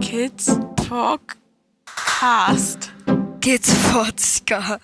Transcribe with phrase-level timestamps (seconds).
[0.00, 1.70] Kids Podcast.
[3.40, 4.80] Kids Podcast.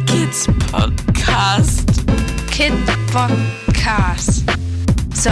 [0.07, 1.87] Kids Podcast.
[2.51, 2.73] Kid
[3.11, 4.43] Podcast.
[5.15, 5.31] So.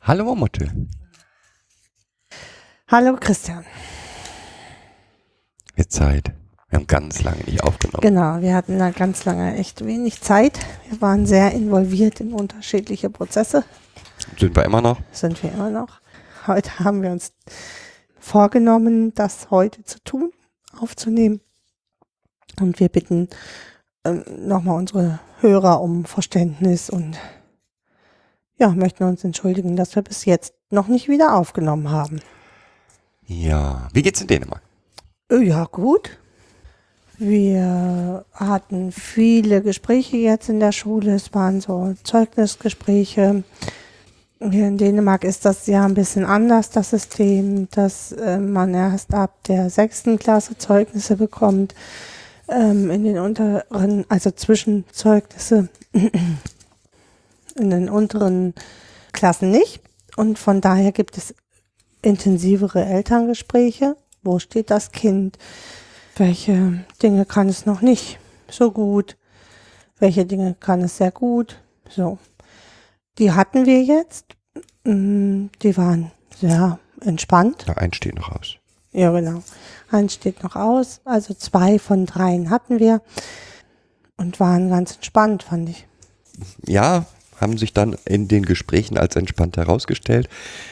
[0.00, 1.03] Hallo Momotte.
[2.96, 3.64] Hallo Christian.
[5.74, 6.32] Wird Zeit.
[6.68, 8.02] Wir haben ganz lange nicht aufgenommen.
[8.02, 10.60] Genau, wir hatten da ganz lange echt wenig Zeit.
[10.88, 13.64] Wir waren sehr involviert in unterschiedliche Prozesse.
[14.38, 15.00] Sind wir immer noch?
[15.10, 16.02] Sind wir immer noch.
[16.46, 17.32] Heute haben wir uns
[18.20, 20.30] vorgenommen, das heute zu tun,
[20.78, 21.40] aufzunehmen.
[22.60, 23.28] Und wir bitten
[24.04, 27.18] ähm, nochmal unsere Hörer um Verständnis und
[28.56, 32.20] ja, möchten uns entschuldigen, dass wir bis jetzt noch nicht wieder aufgenommen haben.
[33.26, 33.88] Ja.
[33.92, 34.62] Wie geht's in Dänemark?
[35.30, 36.18] Äh, Ja, gut.
[37.16, 41.14] Wir hatten viele Gespräche jetzt in der Schule.
[41.14, 43.44] Es waren so Zeugnisgespräche.
[44.40, 49.14] Hier in Dänemark ist das ja ein bisschen anders, das System, dass äh, man erst
[49.14, 51.74] ab der sechsten Klasse Zeugnisse bekommt.
[52.48, 55.68] Ähm, in den unteren, also Zwischenzeugnisse
[57.54, 58.54] in den unteren
[59.12, 59.80] Klassen nicht.
[60.16, 61.34] Und von daher gibt es
[62.04, 63.96] intensivere Elterngespräche.
[64.22, 65.38] Wo steht das Kind?
[66.16, 69.16] Welche Dinge kann es noch nicht so gut?
[69.98, 71.60] Welche Dinge kann es sehr gut?
[71.88, 72.18] So.
[73.18, 74.26] Die hatten wir jetzt.
[74.84, 77.64] Mm, Die waren sehr entspannt.
[77.66, 78.56] Ja, eins steht noch aus.
[78.92, 79.42] Ja, genau.
[79.90, 81.00] Eins steht noch aus.
[81.04, 83.02] Also zwei von dreien hatten wir.
[84.16, 85.86] Und waren ganz entspannt, fand ich.
[86.66, 87.06] Ja,
[87.40, 90.28] haben sich dann in den Gesprächen als entspannt herausgestellt.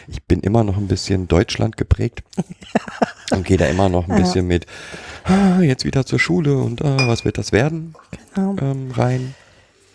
[0.09, 2.23] Ich bin immer noch ein bisschen Deutschland geprägt
[3.31, 4.67] und gehe da immer noch ein bisschen mit,
[5.25, 7.95] ah, jetzt wieder zur Schule und ah, was wird das werden,
[8.35, 8.57] Genau.
[8.61, 9.35] ähm, rein.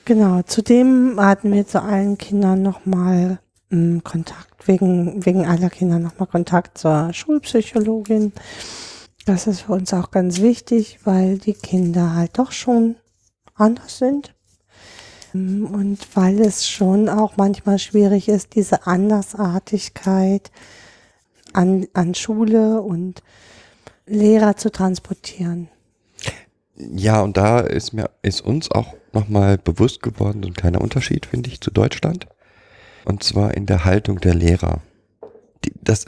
[0.05, 6.77] Genau, zudem hatten wir zu allen Kindern nochmal Kontakt, wegen, wegen aller Kinder nochmal Kontakt
[6.77, 8.31] zur Schulpsychologin.
[9.25, 12.95] Das ist für uns auch ganz wichtig, weil die Kinder halt doch schon
[13.55, 14.33] anders sind.
[15.33, 20.51] Mm, Und weil es schon auch manchmal schwierig ist, diese Andersartigkeit
[21.53, 23.23] an, an Schule und
[24.05, 25.69] Lehrer zu transportieren.
[26.75, 31.25] Ja, und da ist mir, ist uns auch nochmal bewusst geworden, so ein kleiner Unterschied,
[31.25, 32.27] finde ich, zu Deutschland.
[33.05, 34.81] Und zwar in der Haltung der Lehrer.
[35.65, 36.05] Die, das,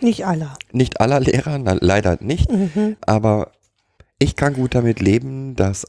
[0.00, 0.50] Nicht alle.
[0.72, 2.96] nicht aller Lehrer, na, leider nicht, Mhm.
[3.00, 3.52] aber
[4.18, 5.86] ich kann gut damit leben, dass,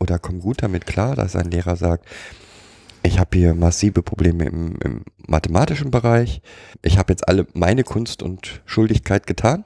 [0.00, 2.06] oder komme gut damit klar, dass ein Lehrer sagt,
[3.02, 6.42] ich habe hier massive Probleme im, im mathematischen Bereich,
[6.82, 9.64] ich habe jetzt alle meine Kunst und Schuldigkeit getan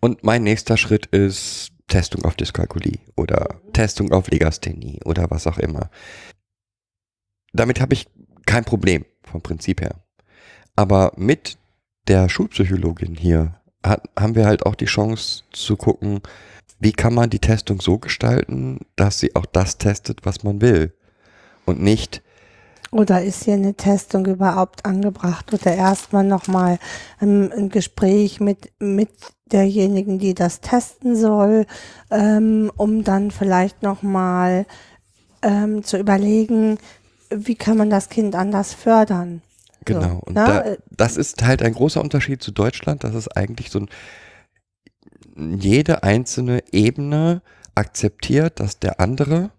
[0.00, 5.58] und mein nächster Schritt ist Testung auf Dyskalkulie oder Testung auf Legasthenie oder was auch
[5.58, 5.90] immer.
[7.52, 8.06] Damit habe ich
[8.46, 9.96] kein Problem vom Prinzip her.
[10.76, 11.58] Aber mit
[12.08, 16.20] der Schulpsychologin hier hat, haben wir halt auch die Chance zu gucken,
[16.80, 20.94] wie kann man die Testung so gestalten, dass sie auch das testet, was man will.
[21.66, 22.22] Und nicht,
[22.90, 26.78] Oder ist hier eine Testung überhaupt angebracht oder erstmal nochmal
[27.20, 29.10] ein, ein Gespräch mit, mit
[29.52, 31.66] derjenigen, die das testen soll,
[32.10, 34.64] ähm, um dann vielleicht nochmal
[35.42, 36.78] ähm, zu überlegen,
[37.30, 39.42] wie kann man das Kind anders fördern.
[39.84, 40.00] genau.
[40.00, 40.44] So, Und ne?
[40.46, 43.90] da, das ist halt ein großer Unterschied zu Deutschland, dass es eigentlich so ein,
[45.38, 47.42] jede einzelne Ebene
[47.74, 49.50] akzeptiert, dass der andere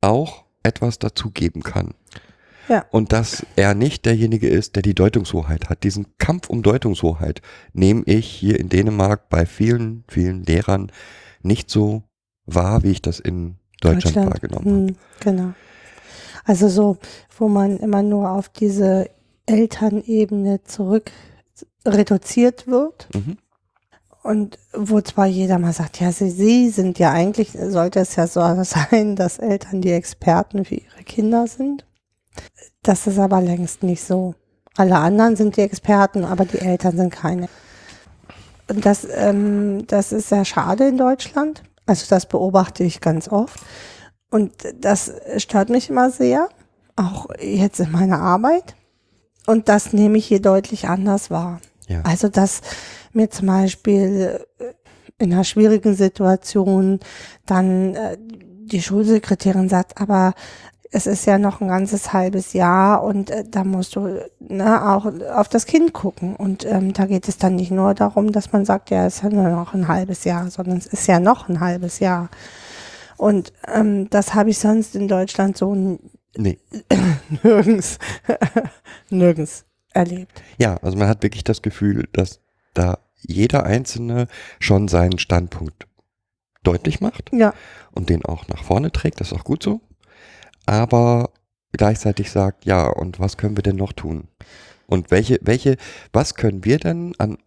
[0.00, 1.94] auch etwas dazugeben kann.
[2.68, 2.86] Ja.
[2.90, 5.84] Und dass er nicht derjenige ist, der die Deutungshoheit hat.
[5.84, 7.42] Diesen Kampf um Deutungshoheit
[7.72, 10.90] nehme ich hier in Dänemark bei vielen, vielen Lehrern
[11.42, 12.04] nicht so
[12.46, 14.86] wahr, wie ich das in Deutschland, wahrgenommen habe.
[14.88, 15.54] Hm, genau.
[16.44, 16.98] Also so,
[17.38, 19.10] wo man immer nur auf diese
[19.46, 21.10] Elternebene zurück
[21.86, 23.36] reduziert wird Mhm.
[24.24, 28.26] Und wo zwar jeder mal sagt, ja, sie, sie sind ja eigentlich, sollte es ja
[28.26, 31.84] so sein, dass Eltern die Experten für ihre Kinder sind.
[32.82, 34.34] Das ist aber längst nicht so.
[34.76, 37.50] Alle anderen sind die Experten, aber die Eltern sind keine.
[38.66, 41.62] Und das, ähm, das ist sehr schade in Deutschland.
[41.84, 43.60] Also das beobachte ich ganz oft.
[44.30, 46.48] Und das stört mich immer sehr,
[46.96, 48.74] auch jetzt in meiner Arbeit.
[49.46, 51.60] Und das nehme ich hier deutlich anders wahr.
[51.88, 52.02] Ja.
[52.02, 52.60] Also, dass
[53.12, 54.64] mir zum Beispiel äh,
[55.18, 57.00] in einer schwierigen Situation
[57.46, 60.34] dann äh, die Schulsekretärin sagt, aber
[60.90, 65.06] es ist ja noch ein ganzes halbes Jahr und äh, da musst du ne, auch
[65.34, 66.36] auf das Kind gucken.
[66.36, 69.22] Und ähm, da geht es dann nicht nur darum, dass man sagt, ja, es ist
[69.24, 72.28] ja nur noch ein halbes Jahr, sondern es ist ja noch ein halbes Jahr.
[73.16, 75.98] Und ähm, das habe ich sonst in Deutschland so
[76.36, 76.58] Nee.
[77.42, 77.98] nirgends,
[79.10, 79.64] nirgends
[79.94, 80.42] erlebt.
[80.58, 82.40] Ja, also man hat wirklich das Gefühl, dass
[82.74, 84.26] da jeder Einzelne
[84.60, 85.86] schon seinen Standpunkt
[86.62, 87.54] deutlich macht Ja,
[87.92, 89.80] und den auch nach vorne trägt, das ist auch gut so.
[90.66, 91.30] Aber
[91.72, 94.28] gleichzeitig sagt, ja, und was können wir denn noch tun?
[94.86, 95.76] Und welche, welche,
[96.12, 97.38] was können wir denn an,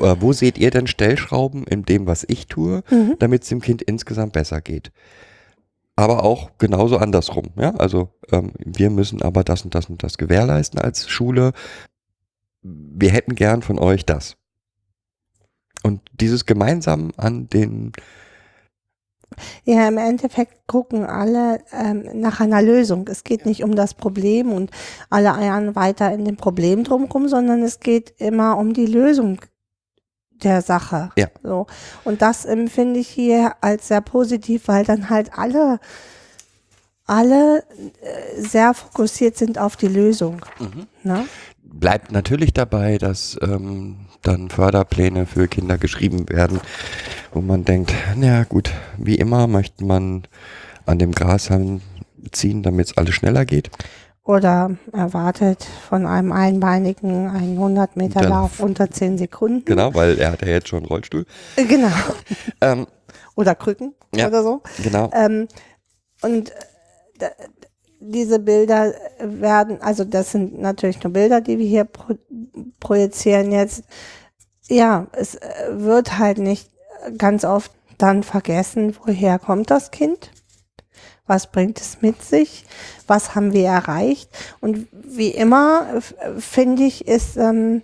[0.00, 3.16] äh, wo seht ihr denn Stellschrauben in dem, was ich tue, Mhm.
[3.18, 4.92] damit es dem Kind insgesamt besser geht?
[5.94, 7.74] Aber auch genauso andersrum, ja.
[7.76, 11.52] Also ähm, wir müssen aber das und das und das gewährleisten als Schule.
[12.68, 14.36] Wir hätten gern von euch das.
[15.82, 17.92] Und dieses gemeinsam an den
[19.64, 23.06] Ja, im Endeffekt gucken alle ähm, nach einer Lösung.
[23.08, 24.70] Es geht nicht um das Problem und
[25.10, 29.40] alle eiern weiter in dem Problem drumherum, sondern es geht immer um die Lösung
[30.42, 31.10] der Sache.
[31.16, 31.28] Ja.
[31.42, 31.66] So.
[32.04, 35.80] Und das empfinde ich hier als sehr positiv, weil dann halt alle,
[37.06, 40.44] alle äh, sehr fokussiert sind auf die Lösung.
[41.02, 41.26] Ne?
[41.78, 46.60] Bleibt natürlich dabei, dass ähm, dann Förderpläne für Kinder geschrieben werden,
[47.32, 50.26] wo man denkt, na gut, wie immer möchte man
[50.86, 51.80] an dem Grashalm
[52.32, 53.70] ziehen, damit es alles schneller geht.
[54.24, 59.64] Oder erwartet von einem Einbeinigen einen 100 Meter Dann- Lauf unter 10 Sekunden.
[59.64, 61.26] Genau, weil er hat ja jetzt schon einen Rollstuhl.
[61.56, 61.92] Äh, Genau.
[62.60, 62.86] Ähm,
[63.36, 64.26] Oder Krücken Ja.
[64.28, 64.62] oder so.
[64.82, 65.10] genau.
[65.14, 65.46] Ähm,
[66.22, 66.50] und
[67.20, 67.28] äh,
[68.10, 72.14] diese Bilder werden, also das sind natürlich nur Bilder, die wir hier pro
[72.80, 73.84] projizieren jetzt.
[74.68, 76.70] Ja, es äh, wird halt nicht
[77.18, 80.30] ganz oft dann vergessen, woher kommt das Kind?
[81.26, 82.64] Was bringt es mit sich?
[83.06, 84.30] Was haben wir erreicht?
[84.60, 86.00] Und wie immer,
[86.38, 87.82] finde ich, ist, ähm,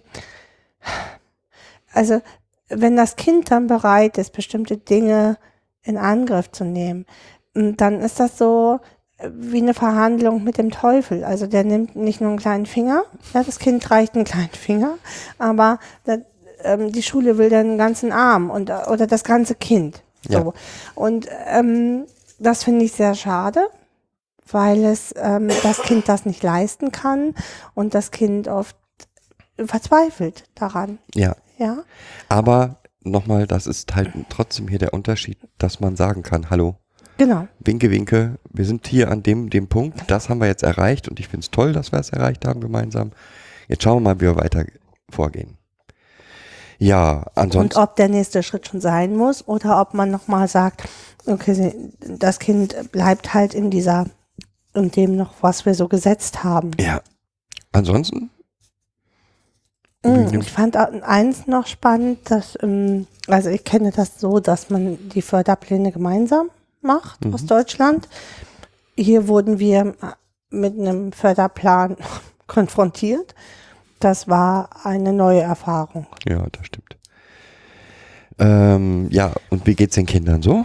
[1.92, 2.22] also
[2.68, 5.38] wenn das Kind dann bereit ist, bestimmte Dinge
[5.82, 7.06] in Angriff zu nehmen,
[7.54, 11.24] dann ist das so äh, wie eine Verhandlung mit dem Teufel.
[11.24, 13.04] Also der nimmt nicht nur einen kleinen Finger,
[13.34, 14.98] ja, das Kind reicht einen kleinen Finger,
[15.38, 16.18] aber da,
[16.62, 20.02] ähm, die Schule will dann einen ganzen Arm und, äh, oder das ganze Kind.
[20.28, 20.38] So.
[20.38, 20.52] Ja.
[20.94, 22.04] Und ähm,
[22.38, 23.66] das finde ich sehr schade,
[24.50, 27.34] weil es ähm, das Kind das nicht leisten kann
[27.74, 28.76] und das Kind oft
[29.64, 30.98] verzweifelt daran.
[31.14, 31.34] Ja.
[31.58, 31.84] Ja.
[32.28, 36.76] Aber nochmal, das ist halt trotzdem hier der Unterschied, dass man sagen kann, hallo,
[37.18, 37.46] Genau.
[37.60, 41.20] Winke, winke, wir sind hier an dem, dem Punkt, das haben wir jetzt erreicht und
[41.20, 43.12] ich finde es toll, dass wir es erreicht haben gemeinsam.
[43.68, 44.64] Jetzt schauen wir mal, wie wir weiter
[45.10, 45.56] vorgehen.
[46.78, 50.82] Ja, Und ansonsten, ob der nächste Schritt schon sein muss oder ob man nochmal sagt,
[51.26, 54.06] okay, das Kind bleibt halt in dieser,
[54.74, 56.72] in dem noch, was wir so gesetzt haben.
[56.80, 57.00] ja,
[57.70, 58.30] ansonsten,
[60.02, 64.98] Wie Ich fand eins noch spannend, dass, ähm, also ich kenne das so, dass man
[65.10, 66.50] die Förderpläne gemeinsam
[66.82, 68.08] macht aus Deutschland.
[68.96, 69.94] Hier wurden wir
[70.50, 71.96] mit einem Förderplan
[72.46, 73.34] konfrontiert.
[74.00, 76.06] Das war eine neue Erfahrung.
[76.28, 76.96] ja, das stimmt.
[78.38, 80.64] Ähm, ja, und wie geht's den Kindern so?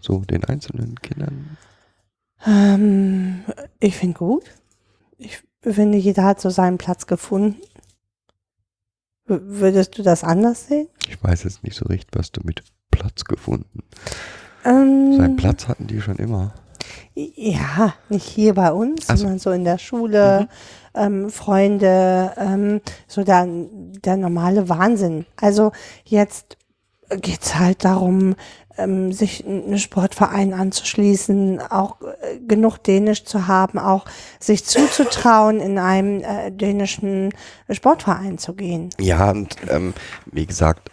[0.00, 1.56] So den einzelnen Kindern?
[2.46, 3.44] Ähm,
[3.80, 4.44] ich finde gut.
[5.18, 7.60] Ich finde, jeder hat so seinen Platz gefunden.
[9.26, 10.88] W- Würdest du das anders sehen?
[11.08, 13.82] Ich weiß jetzt nicht so recht, was du mit Platz gefunden.
[14.64, 16.52] Ähm, Seinen Platz hatten die schon immer.
[17.14, 19.16] Ja, nicht hier bei uns, so.
[19.16, 20.48] sondern so in der Schule,
[20.94, 25.26] ähm, Freunde, ähm, so der, der normale Wahnsinn.
[25.36, 25.72] Also
[26.04, 26.56] jetzt
[27.20, 28.36] geht's halt darum,
[28.78, 34.04] ähm, sich einen Sportverein anzuschließen, auch äh, genug Dänisch zu haben, auch
[34.38, 37.34] sich zuzutrauen, in einem äh, dänischen
[37.70, 38.90] Sportverein zu gehen.
[38.98, 39.94] Ja, und ähm,
[40.26, 40.90] wie gesagt,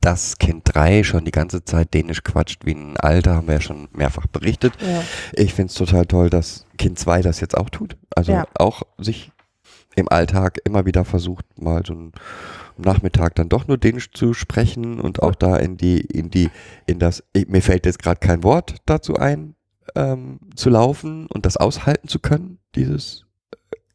[0.00, 3.60] dass Kind 3 schon die ganze Zeit Dänisch quatscht wie ein Alter, haben wir ja
[3.60, 4.72] schon mehrfach berichtet.
[4.80, 5.02] Ja.
[5.34, 7.96] Ich finde es total toll, dass Kind 2 das jetzt auch tut.
[8.14, 8.46] Also Ja.
[8.54, 9.30] auch sich
[9.96, 12.12] im Alltag immer wieder versucht, mal so einen
[12.78, 16.48] Nachmittag dann doch nur Dänisch zu sprechen und auch da in die, in die,
[16.86, 19.54] in das, mir fällt jetzt gerade kein Wort dazu ein,
[19.96, 23.26] ähm, zu laufen und das aushalten zu können, dieses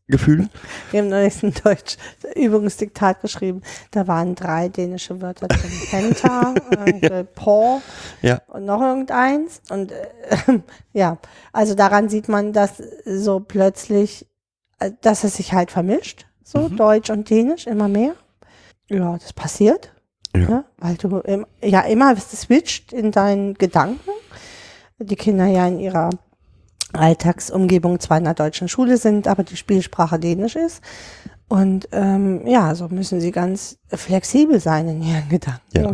[0.07, 0.49] Gefühl.
[0.91, 1.97] Wir haben neulich ein Deutsch
[2.35, 3.63] Übungsdiktat geschrieben.
[3.89, 5.71] Da waren drei dänische Wörter drin.
[5.89, 6.53] Penta,
[7.01, 7.81] äh, Paw
[8.21, 8.41] Ja.
[8.47, 9.61] und noch irgendeins.
[9.69, 10.07] Und äh,
[10.93, 11.17] ja,
[11.53, 14.27] also daran sieht man, dass so plötzlich,
[14.79, 16.27] äh, dass es sich halt vermischt.
[16.43, 16.77] So Mhm.
[16.77, 18.13] Deutsch und Dänisch immer mehr.
[18.89, 19.91] Ja, das passiert.
[20.35, 20.41] Ja.
[20.49, 20.65] Ne?
[20.77, 24.11] Weil du im, ja immer switcht in deinen Gedanken.
[24.99, 26.11] Die Kinder ja in ihrer
[26.99, 30.81] Alltagsumgebung zwar in der deutschen Schule sind, aber die Spielsprache Dänisch ist.
[31.47, 35.61] Und ähm, ja, so müssen sie ganz flexibel sein in ihren Gedanken.
[35.73, 35.93] Ja.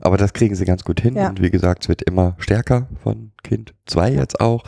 [0.00, 1.16] Aber das kriegen sie ganz gut hin.
[1.16, 1.28] Ja.
[1.28, 4.62] Und wie gesagt, es wird immer stärker von Kind 2 jetzt auch.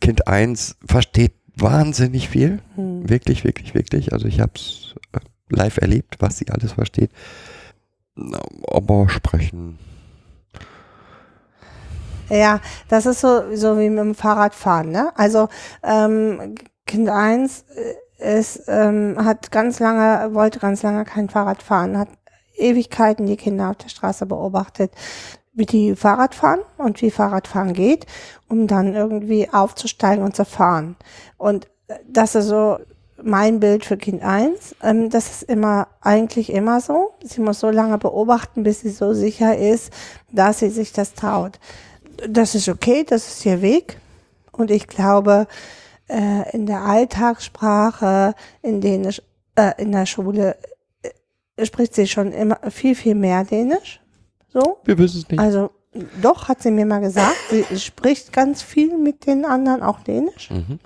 [0.00, 2.60] Kind 1 versteht wahnsinnig viel.
[2.74, 3.08] hm.
[3.08, 4.12] Wirklich, wirklich, wirklich.
[4.12, 4.94] Also ich habe es
[5.48, 7.10] live erlebt, was sie alles versteht.
[8.70, 9.78] Aber sprechen.
[12.30, 15.12] Ja, das ist so, so wie mit dem Fahrradfahren, ne?
[15.16, 15.48] Also
[15.82, 16.54] ähm,
[16.86, 17.64] Kind 1
[18.18, 22.08] ist, ähm, hat ganz lange, wollte ganz lange kein Fahrrad fahren, hat
[22.56, 24.92] Ewigkeiten die Kinder auf der Straße beobachtet,
[25.52, 28.06] wie die Fahrrad fahren und wie Fahrradfahren geht,
[28.48, 30.96] um dann irgendwie aufzusteigen und zu fahren.
[31.36, 31.68] Und
[32.06, 32.78] das ist so
[33.22, 34.76] mein Bild für Kind 1.
[34.82, 37.14] Ähm, das ist immer, eigentlich immer so.
[37.22, 39.92] Sie muss so lange beobachten, bis sie so sicher ist,
[40.30, 41.58] dass sie sich das traut
[42.26, 43.98] das ist okay, das ist ihr Weg.
[44.52, 45.46] Und ich glaube,
[46.08, 49.22] äh, in der Alltagssprache, in Dänisch,
[49.54, 50.56] äh, in der Schule,
[51.56, 54.00] äh, spricht sie schon immer viel, viel mehr Dänisch.
[54.52, 54.78] So.
[54.84, 55.38] Wir wissen es nicht.
[55.38, 55.70] Also,
[56.20, 57.36] doch, hat sie mir mal gesagt.
[57.50, 60.50] Sie spricht ganz viel mit den anderen auch Dänisch.
[60.50, 60.78] Mhm.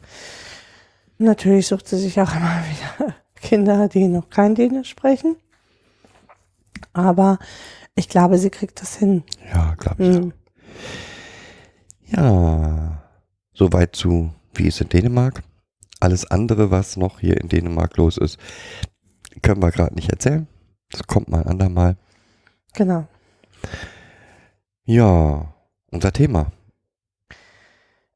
[1.18, 2.62] Natürlich sucht sie sich auch immer
[2.98, 5.36] wieder Kinder, die noch kein Dänisch sprechen.
[6.92, 7.38] Aber
[7.94, 9.22] ich glaube, sie kriegt das hin.
[9.52, 10.16] Ja, glaube ich.
[10.16, 10.32] Hm.
[12.14, 13.02] Ja,
[13.54, 15.42] soweit zu, wie ist in Dänemark.
[16.00, 18.38] Alles andere, was noch hier in Dänemark los ist,
[19.40, 20.47] können wir gerade nicht erzählen.
[20.90, 21.97] Das kommt mal ein andermal.
[22.75, 23.07] Genau.
[24.85, 25.54] Ja,
[25.90, 26.52] unser Thema.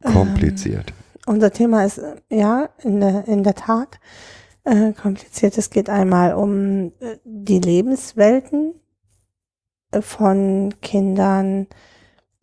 [0.03, 0.93] Kompliziert.
[1.27, 3.99] Unser Thema ist äh, ja in der, in der Tat
[4.65, 5.57] äh, kompliziert.
[5.59, 8.75] Es geht einmal um äh, die Lebenswelten
[9.91, 11.67] äh, von Kindern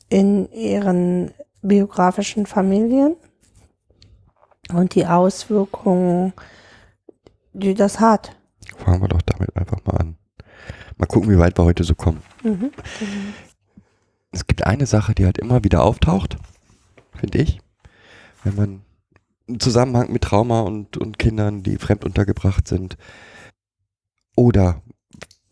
[0.10, 1.34] in ihren
[1.64, 3.16] biografischen Familien
[4.72, 6.34] und die Auswirkungen,
[7.54, 8.36] die das hat.
[8.78, 10.18] Fangen wir doch damit einfach mal an.
[10.98, 12.22] Mal gucken, wie weit wir heute so kommen.
[12.44, 12.72] Mhm.
[14.32, 16.38] Es gibt eine Sache, die halt immer wieder auftaucht,
[17.16, 17.60] finde ich.
[18.44, 18.82] Wenn man
[19.48, 22.98] im Zusammenhang mit Trauma und, und Kindern, die fremd untergebracht sind,
[24.36, 24.82] oder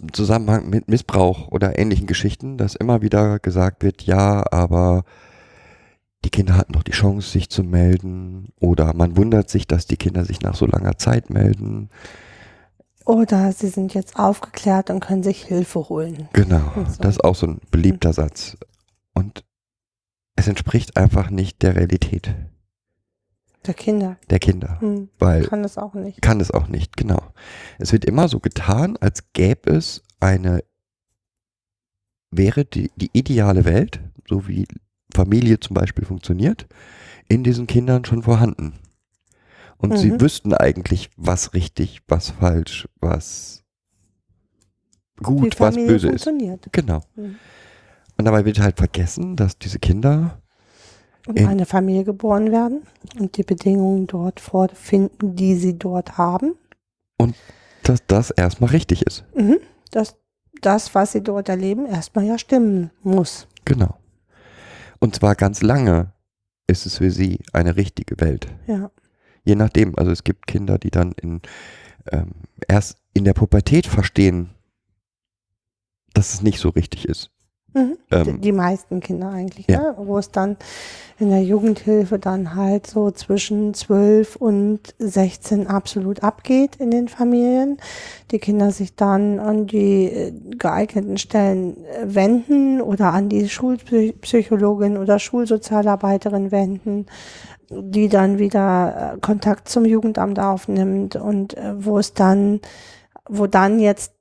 [0.02, 5.04] im Zusammenhang mit Missbrauch oder ähnlichen Geschichten, dass immer wieder gesagt wird, ja, aber
[6.24, 8.50] die Kinder hatten doch die Chance, sich zu melden.
[8.60, 11.90] Oder man wundert sich, dass die Kinder sich nach so langer Zeit melden.
[13.06, 16.30] Oder sie sind jetzt aufgeklärt und können sich Hilfe holen.
[16.34, 17.02] Genau, so.
[17.02, 18.58] das ist auch so ein beliebter Satz.
[19.14, 19.44] Und
[20.36, 22.34] es entspricht einfach nicht der Realität
[23.66, 24.18] Der Kinder.
[24.30, 25.10] der Kinder, Hm.
[25.20, 26.22] weil Kann das auch nicht.
[26.22, 27.22] kann es auch nicht, genau.
[27.80, 30.64] Es wird immer so getan, als gäbe es eine,
[32.30, 34.00] wäre die, die ideale Welt,
[34.30, 34.68] so wie
[35.14, 36.68] Familie zum Beispiel funktioniert,
[37.28, 38.74] in diesen Kindern schon vorhanden.
[39.78, 40.22] Und sie Mhm.
[40.22, 43.64] wüssten eigentlich, was richtig, was falsch, was
[45.24, 46.30] gut, was böse ist.
[46.72, 47.02] Genau.
[47.16, 47.36] Mhm.
[48.18, 50.42] Und dabei wird halt vergessen, dass diese Kinder,
[51.28, 52.82] in In- eine Familie geboren werden
[53.20, 56.56] und die Bedingungen dort vorfinden, die sie dort haben.
[57.84, 59.24] dass das erstmal richtig ist.
[59.36, 59.58] Mhm.
[59.92, 60.16] Dass
[60.62, 63.48] das, was sie dort erleben, erstmal ja stimmen muss.
[63.66, 63.98] Genau.
[65.02, 66.14] Und zwar ganz lange
[66.68, 68.48] ist es für sie eine richtige Welt.
[68.68, 68.92] Ja.
[69.44, 71.42] Je nachdem, also es gibt Kinder, die dann in,
[72.12, 72.32] ähm,
[72.68, 74.52] erst in der Pubertät verstehen,
[76.14, 77.31] dass es nicht so richtig ist.
[77.74, 77.98] Mhm.
[78.12, 79.82] Ähm, die, meisten Kinder eigentlich, ja.
[79.82, 79.96] ne?
[79.98, 80.58] wo es dann
[81.20, 87.78] in der Jugendhilfe dann halt so zwischen 12 und 16 absolut abgeht in den Familien.
[88.32, 94.98] Die Kinder sich dann an die äh, geeigneten Stellen äh, wenden oder an die Schulpsychologin
[94.98, 97.06] oder Schulsozialarbeiterin wenden,
[97.70, 102.60] die dann wieder äh, Kontakt zum Jugendamt aufnimmt und wo es dann,
[103.30, 104.12] wo dann jetzt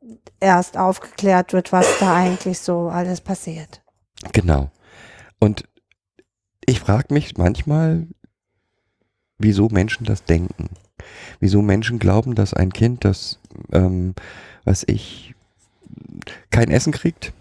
[0.40, 3.82] erst aufgeklärt wird, was da eigentlich so alles passiert.
[4.32, 4.70] Genau.
[5.38, 5.64] Und
[6.64, 8.06] ich frage mich manchmal,
[9.38, 10.70] wieso Menschen das denken.
[11.40, 13.38] Wieso Menschen glauben, dass ein Kind, das,
[13.72, 14.14] ähm,
[14.64, 15.34] was ich,
[16.50, 17.32] kein Essen kriegt,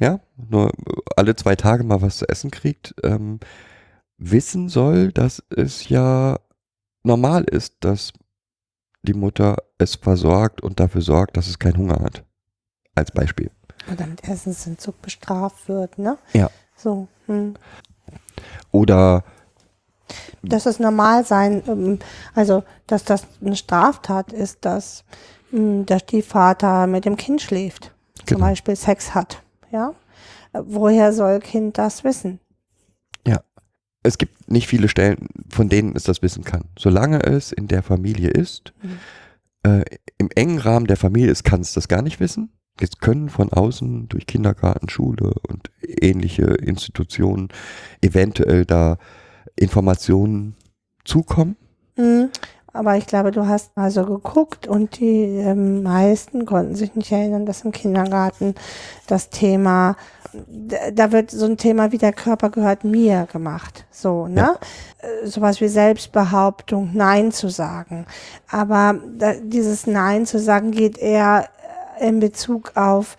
[0.00, 0.72] ja, nur
[1.16, 3.40] alle zwei Tage mal was zu essen kriegt, ähm,
[4.16, 6.38] wissen soll, dass es ja
[7.02, 8.12] normal ist, dass
[9.02, 12.24] die Mutter es versorgt und dafür sorgt, dass es keinen Hunger hat.
[12.94, 13.50] Als Beispiel.
[13.92, 16.18] Oder mit Essensentzug bestraft wird, ne?
[16.32, 16.50] Ja.
[16.76, 17.08] So.
[17.26, 17.54] Hm.
[18.70, 19.24] Oder
[20.42, 21.98] Dass es normal sein, ähm,
[22.34, 25.04] also dass das eine Straftat ist, dass
[25.52, 27.92] ähm, der Stiefvater mit dem Kind schläft,
[28.26, 28.40] zum Genau.
[28.40, 29.94] Beispiel Sex hat, ja?
[30.52, 32.40] Äh, Woher soll Kind das wissen?
[34.04, 36.62] es gibt nicht viele Stellen, von denen es das wissen kann.
[36.78, 38.98] Solange es in der Familie ist, Mhm.
[39.62, 39.84] Äh,
[40.18, 42.52] im engen Rahmen der Familie ist, kann es das gar nicht wissen.
[42.80, 47.48] Es können von außen durch Kindergarten, Schule und ähnliche Institutionen
[48.00, 48.98] eventuell da
[49.56, 50.54] Informationen
[51.04, 51.56] zukommen.
[51.96, 52.30] Mhm.
[52.72, 57.46] Aber ich glaube, du hast also geguckt und die ähm, meisten konnten sich nicht erinnern,
[57.46, 58.54] dass im Kindergarten
[59.06, 59.96] das Thema,
[60.92, 63.86] da wird so ein Thema wie der Körper gehört mir gemacht.
[63.90, 64.56] So, ne?
[64.98, 68.06] Äh, Sowas wie Selbstbehauptung, Nein zu sagen.
[68.50, 71.48] Aber da, dieses Nein zu sagen geht eher
[71.98, 73.16] äh, in Bezug auf,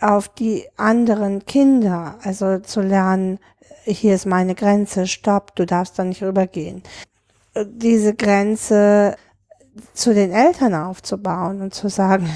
[0.00, 2.16] auf die anderen Kinder.
[2.22, 3.38] Also zu lernen,
[3.84, 6.82] hier ist meine Grenze, stopp, du darfst da nicht rübergehen
[7.64, 9.16] diese Grenze
[9.94, 12.28] zu den Eltern aufzubauen und zu sagen,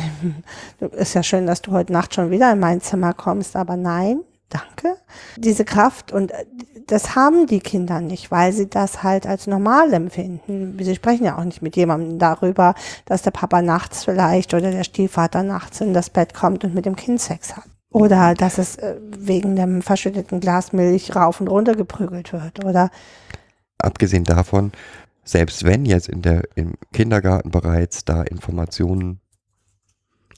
[0.92, 4.20] ist ja schön, dass du heute Nacht schon wieder in mein Zimmer kommst, aber nein,
[4.48, 4.96] danke.
[5.36, 6.44] Diese Kraft und äh,
[6.86, 10.76] das haben die Kinder nicht, weil sie das halt als normal empfinden.
[10.80, 12.74] Sie sprechen ja auch nicht mit jemandem darüber,
[13.06, 16.84] dass der Papa nachts vielleicht oder der Stiefvater nachts in das Bett kommt und mit
[16.84, 17.64] dem Kind Sex hat.
[17.90, 22.64] Oder dass es äh, wegen dem verschütteten Glas Milch rauf und runter geprügelt wird.
[22.64, 22.90] Oder
[23.78, 24.72] Abgesehen davon,
[25.24, 29.20] selbst wenn jetzt in der, im Kindergarten bereits da Informationen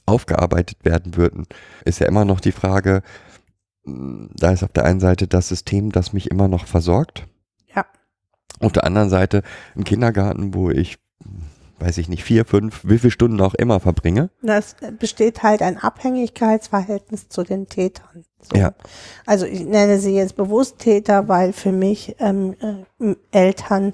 [0.05, 1.47] aufgearbeitet werden würden,
[1.83, 3.01] ist ja immer noch die Frage,
[3.85, 7.27] mh, da ist auf der einen Seite das System, das mich immer noch versorgt.
[7.73, 7.85] Ja.
[8.59, 9.41] Auf der anderen Seite
[9.75, 10.99] ein Kindergarten, wo ich,
[11.79, 14.29] weiß ich nicht, vier, fünf, wie viele Stunden auch immer verbringe.
[14.43, 18.25] Das besteht halt ein Abhängigkeitsverhältnis zu den Tätern.
[18.41, 18.55] So.
[18.55, 18.73] Ja.
[19.25, 22.55] Also ich nenne sie jetzt bewusst Täter, weil für mich ähm,
[22.99, 23.93] äh, Eltern,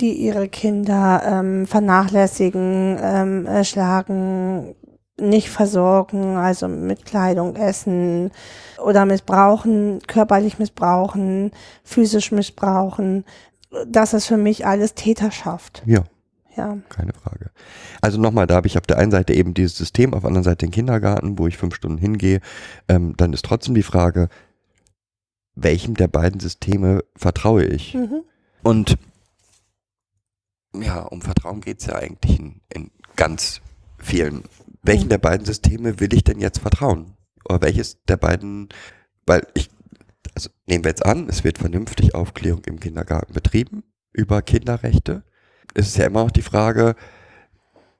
[0.00, 4.74] die ihre Kinder ähm, vernachlässigen, ähm, äh, schlagen,
[5.20, 8.30] nicht versorgen, also mit Kleidung, Essen
[8.82, 11.50] oder missbrauchen, körperlich missbrauchen,
[11.84, 13.24] physisch missbrauchen,
[13.86, 15.82] das ist für mich alles Täterschaft.
[15.84, 16.04] Ja,
[16.56, 16.78] Ja.
[16.88, 17.50] keine Frage.
[18.00, 20.44] Also nochmal, da habe ich auf der einen Seite eben dieses System, auf der anderen
[20.44, 22.40] Seite den Kindergarten, wo ich fünf Stunden hingehe.
[22.88, 24.28] Ähm, dann ist trotzdem die Frage,
[25.54, 27.94] welchem der beiden Systeme vertraue ich?
[27.94, 28.22] Mhm.
[28.62, 28.96] Und
[30.74, 33.60] ja, um Vertrauen geht es ja eigentlich in, in ganz
[33.98, 34.44] vielen.
[34.82, 37.16] Welchen der beiden Systeme will ich denn jetzt vertrauen?
[37.44, 38.68] Oder welches der beiden,
[39.26, 39.70] weil ich,
[40.34, 45.24] also nehmen wir jetzt an, es wird vernünftig Aufklärung im Kindergarten betrieben über Kinderrechte.
[45.74, 46.96] Es ist ja immer noch die Frage,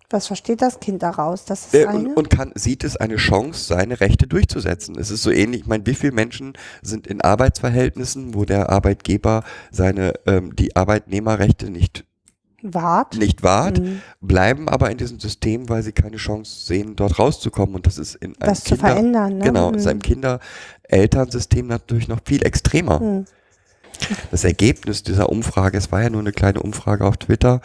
[0.08, 1.44] Was versteht das Kind daraus?
[1.44, 2.08] Das ist äh, eine.
[2.08, 4.98] und, und kann, sieht es eine Chance, seine Rechte durchzusetzen?
[4.98, 9.44] Es ist so ähnlich, ich meine, wie viele Menschen sind in Arbeitsverhältnissen, wo der Arbeitgeber
[9.70, 12.04] seine, ähm, die Arbeitnehmerrechte nicht
[12.62, 13.16] Wart.
[13.16, 14.00] nicht wahrt, Mhm.
[14.20, 17.74] bleiben aber in diesem System, weil sie keine Chance sehen, dort rauszukommen.
[17.74, 19.44] Und das ist in einem Das zu Kinder, verändern, ne?
[19.44, 19.74] genau, Mhm.
[19.74, 23.00] in seinem Kinder-Elternsystem natürlich noch viel extremer.
[23.00, 23.24] Mhm.
[24.30, 27.60] Das Ergebnis dieser Umfrage, es war ja nur eine kleine Umfrage auf Twitter,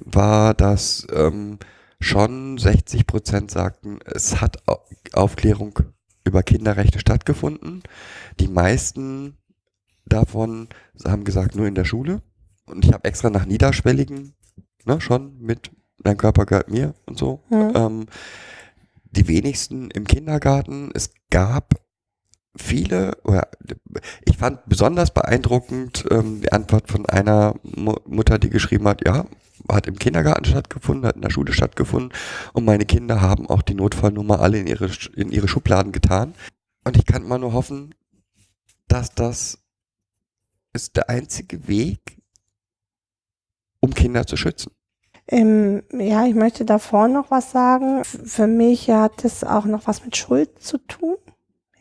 [0.00, 1.58] war, dass ähm,
[2.00, 4.78] schon 60 Prozent sagten, es hat Au-
[5.12, 5.78] Aufklärung
[6.24, 7.82] über Kinderrechte stattgefunden.
[8.38, 9.36] Die meisten
[10.06, 10.68] davon
[11.04, 12.22] haben gesagt, nur in der Schule.
[12.66, 14.34] Und ich habe extra nach niederschwelligen,
[14.84, 15.70] ne, schon mit
[16.04, 17.42] Mein Körper gehört mir und so.
[17.50, 17.72] Mhm.
[17.74, 18.06] Ähm,
[19.12, 20.90] die wenigsten im Kindergarten.
[20.94, 21.74] Es gab
[22.56, 23.48] viele, oder
[24.24, 29.26] ich fand besonders beeindruckend ähm, die Antwort von einer Mu Mutter, die geschrieben hat, ja,
[29.70, 32.12] hat im Kindergarten stattgefunden, hat in der Schule stattgefunden
[32.52, 36.34] und meine Kinder haben auch die Notfallnummer alle in ihre, in ihre Schubladen getan.
[36.84, 37.94] Und ich kann mal nur hoffen,
[38.88, 39.58] dass das
[40.72, 42.21] ist der einzige Weg,
[43.82, 44.72] um Kinder zu schützen.
[45.28, 48.02] Ähm, ja, ich möchte davor noch was sagen.
[48.04, 51.16] Für mich hat es auch noch was mit Schuld zu tun.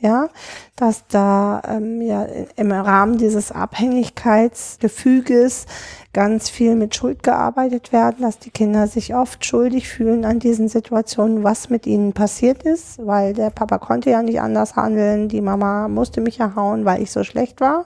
[0.03, 0.29] Ja,
[0.75, 5.67] dass da ähm, ja im Rahmen dieses Abhängigkeitsgefüges
[6.11, 10.69] ganz viel mit Schuld gearbeitet werden, dass die Kinder sich oft schuldig fühlen an diesen
[10.69, 15.41] Situationen, was mit ihnen passiert ist, weil der Papa konnte ja nicht anders handeln, die
[15.41, 17.85] Mama musste mich ja hauen, weil ich so schlecht war.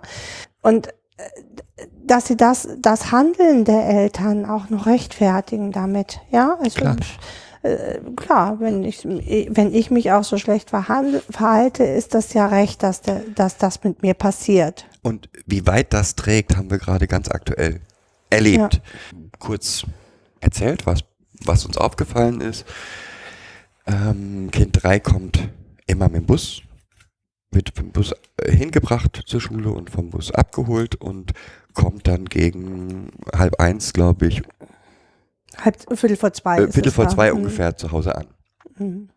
[0.61, 1.23] Und äh,
[2.07, 6.95] dass sie das, das Handeln der Eltern auch noch rechtfertigen damit, ja, also Klar.
[7.63, 12.83] äh, klar, wenn ich, wenn ich mich auch so schlecht verhalte, ist das ja recht,
[12.83, 14.85] dass, der, dass das mit mir passiert.
[15.01, 17.81] Und wie weit das trägt, haben wir gerade ganz aktuell
[18.29, 18.81] erlebt.
[19.39, 19.85] Kurz
[20.39, 21.01] erzählt, was,
[21.43, 22.65] was uns aufgefallen ist.
[23.87, 25.49] Ähm, kind 3 kommt
[25.85, 26.61] immer mit dem Bus,
[27.51, 31.33] wird vom Bus äh, hingebracht zur Schule und vom Bus abgeholt und
[31.75, 34.41] kommt dann gegen halb eins, glaube ich,
[35.57, 36.57] Halb, Viertel vor zwei.
[36.57, 37.11] äh, Viertel vor da.
[37.11, 37.37] zwei Mhm.
[37.37, 38.27] ungefähr zu Hause an.
[38.77, 39.09] Mhm.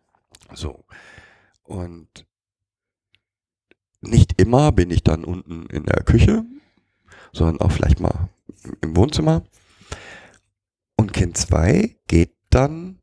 [0.53, 0.85] So.
[1.63, 2.25] Und
[4.01, 6.45] nicht immer bin ich dann unten in der Küche
[7.31, 8.29] sondern auch vielleicht mal
[8.81, 9.43] im Wohnzimmer.
[10.97, 12.99] Und Kind 2 geht dann,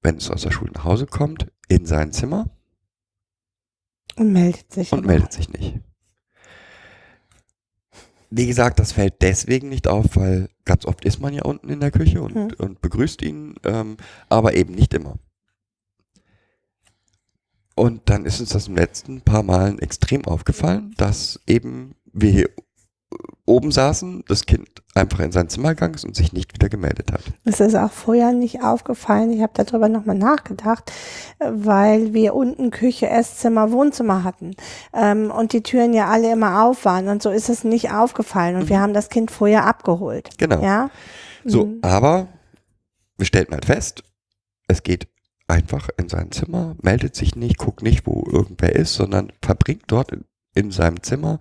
[0.00, 2.48] wenn es aus der Schule nach Hause kommt, in sein Zimmer
[4.16, 4.92] Und meldet sich.
[4.92, 5.78] und meldet sich nicht.
[8.30, 11.80] Wie gesagt, das fällt deswegen nicht auf, weil ganz oft ist man ja unten in
[11.80, 12.50] der Küche und, Hm.
[12.58, 13.96] und begrüßt ihn, ähm,
[14.28, 15.18] aber eben nicht immer.
[17.74, 22.50] Und dann ist uns das im letzten paar Malen extrem aufgefallen, dass eben wir hier
[23.46, 27.10] oben saßen, das Kind einfach in sein Zimmer gegangen ist und sich nicht wieder gemeldet
[27.12, 27.22] hat.
[27.44, 29.32] Es ist auch vorher nicht aufgefallen.
[29.32, 30.92] Ich habe darüber nochmal nachgedacht,
[31.40, 34.54] weil wir unten Küche, Esszimmer, Wohnzimmer hatten
[34.92, 38.56] ähm, und die Türen ja alle immer auf waren und so ist es nicht aufgefallen
[38.56, 40.30] und wir haben das Kind vorher abgeholt.
[40.38, 40.62] Genau.
[40.62, 40.90] Ja.
[41.44, 41.78] So, Mhm.
[41.82, 42.28] aber
[43.16, 44.04] wir stellten halt fest,
[44.68, 45.08] es geht
[45.48, 50.12] einfach in sein Zimmer, meldet sich nicht, guckt nicht, wo irgendwer ist, sondern verbringt dort
[50.12, 51.40] in, in seinem Zimmer,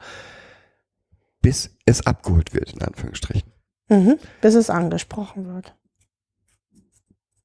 [1.41, 3.51] bis es abgeholt wird, in Anführungsstrichen.
[3.89, 4.17] Mhm.
[4.41, 5.75] Bis es angesprochen wird.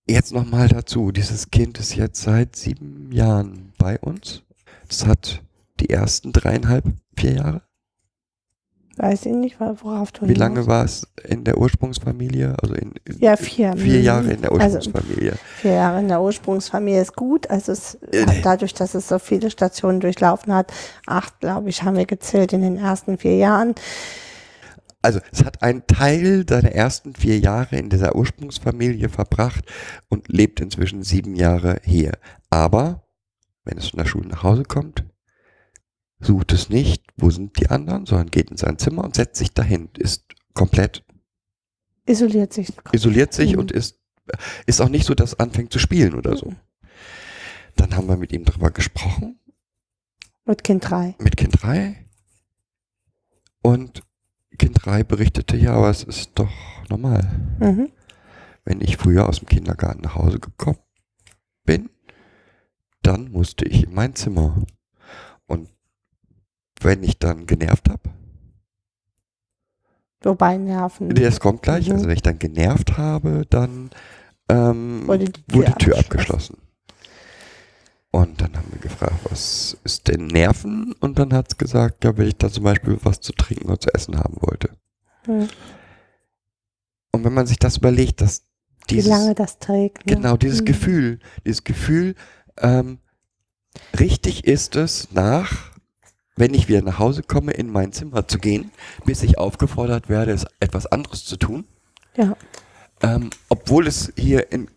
[0.07, 4.43] Jetzt nochmal dazu, dieses Kind ist jetzt seit sieben Jahren bei uns.
[4.89, 5.43] Das hat
[5.81, 6.85] die ersten dreieinhalb,
[7.17, 7.63] vier Jahre.
[8.97, 12.55] Weiß ich nicht, worauf du Wie lange war es in der Ursprungsfamilie?
[12.63, 13.77] Also in, in Ja, vier.
[13.77, 14.01] vier.
[14.03, 15.35] Jahre in der Also Ursprungsfamilie.
[15.57, 17.51] vier Jahre in der Ursprungsfamilie ist gut.
[17.51, 20.73] Also es Äh, dadurch, dass es so viele Stationen durchlaufen hat,
[21.07, 23.75] acht, glaube ich, haben wir gezählt in den ersten vier Jahren.
[25.03, 29.65] Also es hat einen Teil seiner ersten vier Jahre in dieser Ursprungsfamilie verbracht
[30.09, 32.13] und lebt inzwischen sieben Jahre hier.
[32.49, 33.03] Aber
[33.65, 35.05] wenn es von der Schule nach Hause kommt,
[36.25, 39.53] sucht es nicht, wo sind die anderen, sondern geht in sein Zimmer und setzt sich
[39.53, 41.05] dahin, ist komplett
[42.07, 42.69] Isoliert sich.
[42.93, 43.59] isoliert sich Mhm.
[43.61, 44.01] und ist,
[44.67, 46.53] ist auch nicht so, dass anfängt zu spielen oder so.
[47.77, 49.39] Dann haben wir mit ihm darüber gesprochen,
[50.45, 51.15] Mit Kind drei.
[51.19, 52.07] mit Kind 3.
[53.63, 54.03] Und
[54.59, 56.51] Kind 3 berichtete, ja, aber es ist doch
[56.89, 57.57] normal.
[57.61, 57.91] Mhm.
[58.67, 60.79] wenn ich früher aus dem Kindergarten nach Hause gekommen
[61.65, 61.91] bin,
[63.03, 64.65] dann musste ich in mein Zimmer.
[66.85, 68.11] Wenn ich dann genervt habe,
[70.23, 71.15] Wobei Nerven.
[71.15, 71.93] das kommt gleich, Mhm.
[71.95, 73.91] also wenn ich dann genervt habe, dann
[74.49, 76.55] ähm, Wurde die wurde Tür die Tür abgeschlossen.
[76.55, 76.59] abgeschlossen.
[78.11, 80.95] Und dann haben wir gefragt, was ist denn Nerven?
[81.01, 83.81] Und dann hat es gesagt, ja, wenn ich da zum Beispiel was zu trinken oder
[83.81, 84.71] zu essen haben wollte.
[85.27, 85.49] Mhm.
[87.13, 88.43] Und wenn man sich das überlegt, dass
[88.89, 90.07] Wie dieses, lange das trägt.
[90.07, 90.15] Ne?
[90.17, 90.65] Genau, dieses Mhm.
[90.67, 92.15] Gefühl, dieses Gefühl,
[92.59, 92.99] ähm,
[93.99, 95.74] richtig ist es nach,
[96.37, 98.71] wenn ich wieder nach Hause komme, in mein Zimmer zu gehen,
[99.05, 101.65] bis ich aufgefordert werde, es etwas anderes zu tun.
[102.17, 102.37] Ja.
[103.03, 104.69] Ähm, obwohl es hier in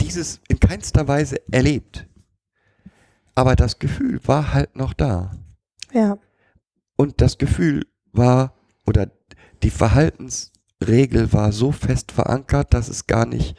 [0.00, 2.06] dieses in keinster Weise erlebt.
[3.34, 5.32] Aber das Gefühl war halt noch da.
[5.92, 6.18] Ja.
[6.96, 8.54] Und das Gefühl war,
[8.86, 9.10] oder
[9.62, 13.56] die Verhaltensregel war so fest verankert, dass es gar nicht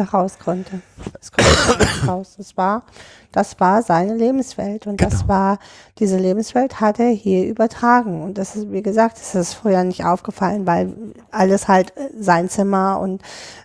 [0.00, 0.80] Da raus konnte.
[1.20, 2.36] Es konnte nicht raus.
[2.38, 2.84] Das war,
[3.32, 4.86] das war seine Lebenswelt.
[4.86, 5.28] Und das Genau.
[5.28, 5.58] war,
[5.98, 8.22] diese Lebenswelt hat er hier übertragen.
[8.22, 10.94] Und das ist, wie gesagt, das ist vorher nicht aufgefallen, weil
[11.30, 13.20] alles halt äh, sein Zimmer und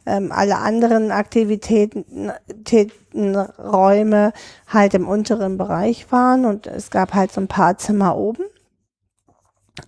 [0.05, 2.33] ähm, alle anderen Aktivitäten,
[2.65, 4.33] Täten, Räume
[4.67, 6.43] halt im unteren Bereich waren.
[6.43, 8.43] Und es gab halt so ein paar Zimmer oben.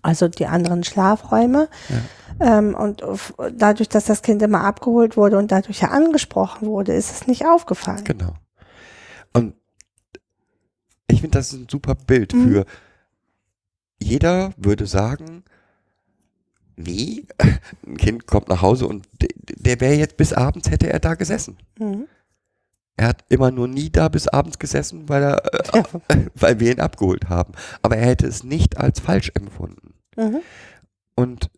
[0.02, 1.70] Also die anderen Schlafräume.
[2.40, 3.02] Ähm, und
[3.56, 7.46] dadurch, dass das Kind immer abgeholt wurde und dadurch ja angesprochen wurde, ist es nicht
[7.46, 8.04] aufgefallen.
[8.04, 8.34] Genau.
[9.34, 9.56] Und
[11.08, 12.44] ich finde, das ist ein super Bild Mhm.
[12.44, 12.66] für
[14.00, 15.44] jeder würde sagen,
[16.76, 17.28] wie?
[17.88, 21.16] Ein Kind kommt nach Hause und der, der wäre jetzt bis abends hätte er da
[21.16, 21.58] gesessen.
[21.80, 22.06] Mhm.
[22.98, 25.84] Er hat immer nur nie da bis abends gesessen, weil er, äh, Ja.
[26.36, 27.54] weil wir ihn abgeholt haben.
[27.84, 29.94] Aber er hätte es nicht als falsch empfunden.
[30.16, 30.40] Mhm.
[31.16, 31.50] Und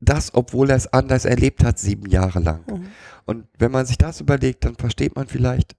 [0.00, 2.64] das, obwohl er es anders erlebt hat, sieben Jahre lang.
[2.66, 2.86] Mhm.
[3.26, 5.74] Und wenn man sich das überlegt, dann versteht man vielleicht,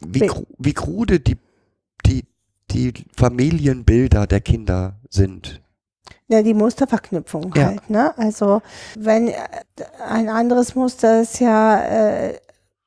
[0.00, 1.38] wie, Wie- kru wie krude die,
[2.06, 2.24] die,
[2.70, 5.60] die Familienbilder der Kinder sind.
[6.28, 7.66] Ja, die Musterverknüpfung Ja.
[7.66, 8.16] halt, ne?
[8.16, 8.62] Also
[8.96, 9.34] wenn äh,
[10.08, 12.38] ein anderes Muster ist ja, äh,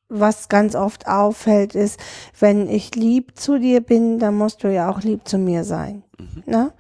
[0.10, 2.00] was ganz oft auffällt, ist,
[2.40, 6.04] wenn ich lieb zu dir bin, dann musst du ja auch lieb zu mir sein.
[6.20, 6.44] Mhm.
[6.46, 6.72] Ne?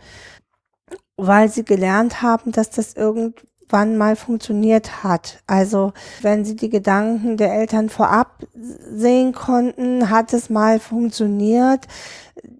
[1.17, 5.39] Weil sie gelernt haben, dass das irgendwann mal funktioniert hat.
[5.47, 11.87] Also wenn sie die Gedanken der Eltern vorab sehen konnten, hat es mal funktioniert,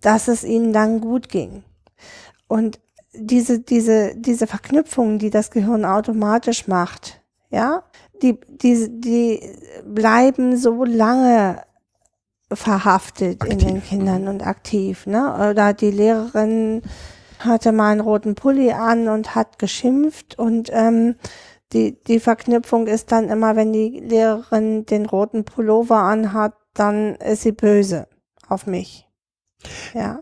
[0.01, 1.63] dass es ihnen dann gut ging.
[2.47, 2.79] Und
[3.17, 7.83] diese, diese, diese Verknüpfungen, die das Gehirn automatisch macht, ja,
[8.21, 9.41] die, die, die
[9.85, 11.61] bleiben so lange
[12.51, 15.49] verhaftet in den Aktiv, Kindern und aktiv, ne?
[15.51, 16.81] Oder die Lehrerin
[17.39, 21.15] hatte mal einen roten Pulli an und hat geschimpft und ähm,
[21.73, 27.41] die, die Verknüpfung ist dann immer, wenn die Lehrerin den roten Pullover anhat, dann ist
[27.41, 28.07] sie böse
[28.47, 29.07] auf mich.
[29.93, 30.19] Ja,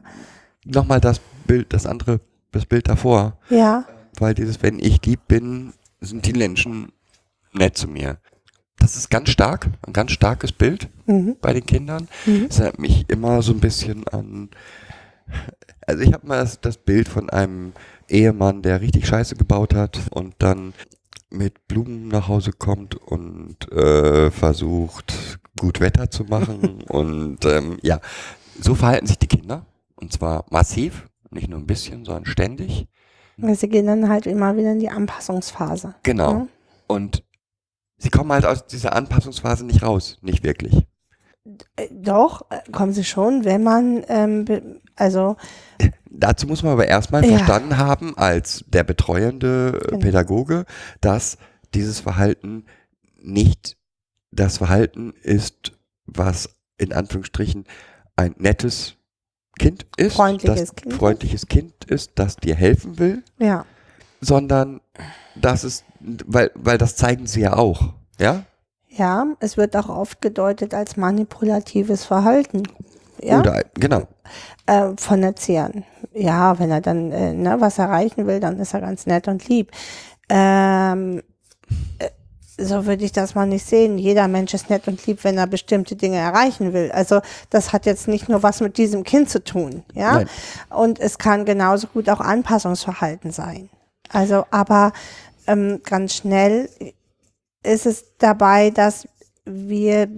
[0.65, 2.21] Nochmal das Bild, das andere,
[2.53, 3.37] das Bild davor.
[3.49, 3.85] ja,
[4.19, 6.91] weil dieses, wenn ich lieb bin, sind die Menschen
[7.53, 8.17] nett zu mir.
[8.77, 11.37] Das ist ganz stark, ein ganz starkes Bild mhm.
[11.41, 12.07] bei den Kindern.
[12.25, 12.47] Mhm.
[12.49, 14.49] Es erinnert mich immer so ein bisschen an,
[15.87, 17.73] also ich habe mal das, das Bild von einem
[18.09, 20.73] Ehemann, der richtig Scheiße gebaut hat und dann
[21.29, 26.83] mit Blumen nach Hause kommt und äh, versucht, gut Wetter zu machen.
[26.89, 27.99] und ähm, ja,
[28.59, 29.65] so verhalten sich die Kinder.
[29.95, 32.87] Und zwar massiv, nicht nur ein bisschen, sondern ständig.
[33.37, 35.95] Sie gehen dann halt immer wieder in die Anpassungsphase.
[36.03, 36.31] Genau.
[36.31, 36.47] Ja.
[36.87, 37.23] Und
[37.97, 40.85] sie kommen halt aus dieser Anpassungsphase nicht raus, nicht wirklich.
[41.75, 44.45] Äh, Doch, äh, kommen sie schon, wenn man, ähm,
[44.95, 45.35] also,
[46.15, 47.37] Dazu muss man aber erstmal Ja.
[47.37, 49.99] verstanden haben, als der betreuende äh, Genau.
[49.99, 50.65] Pädagoge,
[51.01, 51.39] dass
[51.73, 52.65] dieses Verhalten
[53.19, 53.77] nicht
[54.31, 55.71] das Verhalten ist,
[56.05, 57.65] was in Anführungsstrichen
[58.15, 58.95] ein nettes
[59.63, 60.93] Kind ist, Freundliches das Kind.
[60.93, 63.65] freundliches Kind ist, das dir helfen will, ja,
[64.21, 64.81] sondern
[65.35, 68.43] das ist, weil, weil das zeigen sie ja auch, ja?
[68.89, 72.63] ja, es wird auch oft gedeutet als manipulatives Verhalten.
[73.21, 74.07] Ja, Oder, genau,
[74.65, 75.85] äh, von Erziehern.
[76.13, 79.47] Ja, wenn er dann äh, ne, was erreichen will, dann ist er ganz nett und
[79.47, 79.71] lieb.
[80.29, 81.21] Ähm,
[81.99, 82.09] äh,
[82.57, 83.97] so würde ich das mal nicht sehen.
[83.97, 86.91] Jeder Mensch ist nett und lieb, wenn er bestimmte Dinge erreichen will.
[86.91, 90.15] Also das hat jetzt nicht nur was mit diesem Kind zu tun, ja.
[90.15, 90.29] Nein.
[90.69, 93.69] Und es kann genauso gut auch Anpassungsverhalten sein.
[94.09, 94.93] Also, aber
[95.47, 96.69] ähm, ganz schnell
[97.63, 99.07] ist es dabei, dass
[99.45, 100.09] wir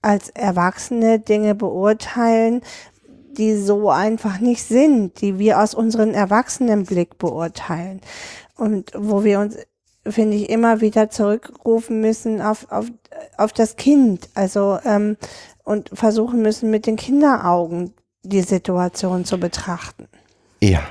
[0.00, 2.62] als Erwachsene Dinge beurteilen,
[3.32, 8.00] die so einfach nicht sind, die wir aus unserem Erwachsenenblick beurteilen.
[8.56, 9.56] Und wo wir uns,
[10.06, 12.86] finde ich, immer wieder zurückrufen müssen auf, auf,
[13.36, 14.28] auf das Kind.
[14.34, 15.16] Also ähm,
[15.64, 20.06] und versuchen müssen, mit den Kinderaugen die Situation zu betrachten.
[20.60, 20.82] Ja.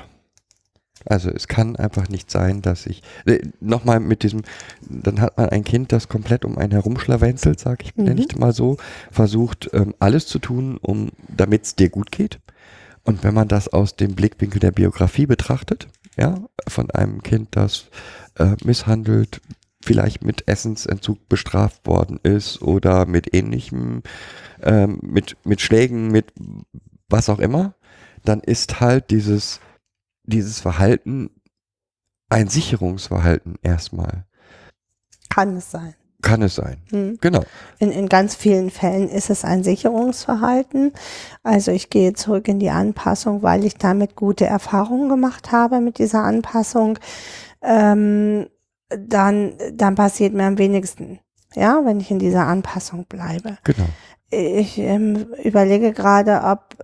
[1.06, 4.42] Also es kann einfach nicht sein, dass ich äh, nochmal mit diesem,
[4.88, 8.04] dann hat man ein Kind, das komplett um einen herumschlawenzelt, sag ich, Mhm.
[8.04, 8.78] nenne ich mal so,
[9.10, 12.40] versucht ähm, alles zu tun, um damit es dir gut geht.
[13.04, 17.86] Und wenn man das aus dem Blickwinkel der Biografie betrachtet, ja, von einem Kind, das
[18.36, 19.40] äh, misshandelt,
[19.82, 24.02] vielleicht mit Essensentzug bestraft worden ist oder mit ähnlichem,
[24.62, 26.32] ähm, mit, mit Schlägen, mit
[27.08, 27.74] was auch immer,
[28.24, 29.60] dann ist halt dieses,
[30.24, 31.30] dieses Verhalten
[32.30, 34.26] ein Sicherungsverhalten erstmal.
[35.28, 35.94] Kann es sein.
[36.24, 36.78] Kann es sein.
[36.90, 37.18] Hm.
[37.20, 37.42] Genau.
[37.78, 40.92] In, in ganz vielen Fällen ist es ein Sicherungsverhalten.
[41.42, 45.98] Also ich gehe zurück in die Anpassung, weil ich damit gute Erfahrungen gemacht habe mit
[45.98, 46.98] dieser Anpassung.
[47.62, 48.48] Ähm,
[48.88, 51.20] dann, dann passiert mir am wenigsten.
[51.54, 53.58] Ja, wenn ich in dieser Anpassung bleibe.
[53.64, 53.86] Genau.
[54.30, 56.74] Ich ähm, überlege gerade, ob,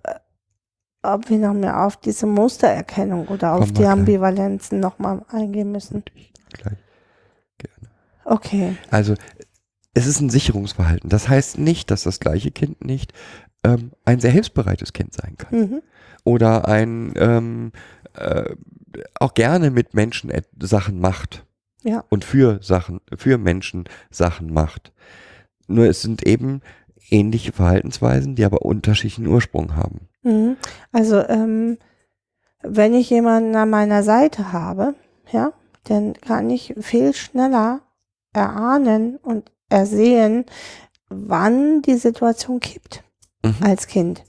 [1.03, 3.87] ob wir noch mehr auf diese Mustererkennung oder auf wir die.
[3.87, 6.05] Ambivalenzen nochmal eingehen müssen.
[6.15, 6.77] Ich gleich.
[8.31, 8.77] Okay.
[8.91, 9.15] Also
[9.93, 11.11] es ist ein Sicherungsverhalten.
[11.11, 13.13] Das heißt nicht, dass das gleiche Kind nicht
[13.65, 15.59] ähm, ein sehr hilfsbereites Kind sein kann.
[15.59, 15.83] Mhm.
[16.25, 17.73] Oder ein ähm,
[18.15, 18.55] äh,
[19.19, 21.45] auch gerne mit Menschen Sachen macht.
[21.83, 22.05] Ja.
[22.09, 24.93] Und für Sachen, für Menschen Sachen macht.
[25.67, 26.61] Nur es sind eben
[27.11, 30.09] ähnliche Verhaltensweisen, die aber unterschiedlichen Ursprung haben.
[30.23, 30.57] Mhm.
[30.93, 31.79] Also, ähm,
[32.63, 34.95] wenn ich jemanden an meiner Seite habe,
[35.33, 35.53] ja,
[35.85, 37.81] dann kann ich viel schneller
[38.33, 40.47] erahnen und ersehen,
[41.09, 43.03] wann die Situation kippt
[43.43, 43.57] Mhm.
[43.63, 44.25] als Kind.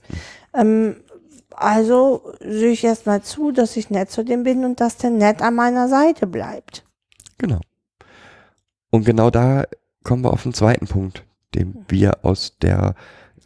[0.54, 0.96] Ähm,
[1.50, 5.42] also sehe ich erstmal zu, dass ich nett zu dem bin und dass der nett
[5.42, 6.84] an meiner Seite bleibt.
[7.38, 7.60] Genau.
[8.90, 9.64] Und genau da
[10.02, 12.94] kommen wir auf den zweiten Punkt, den wir aus der,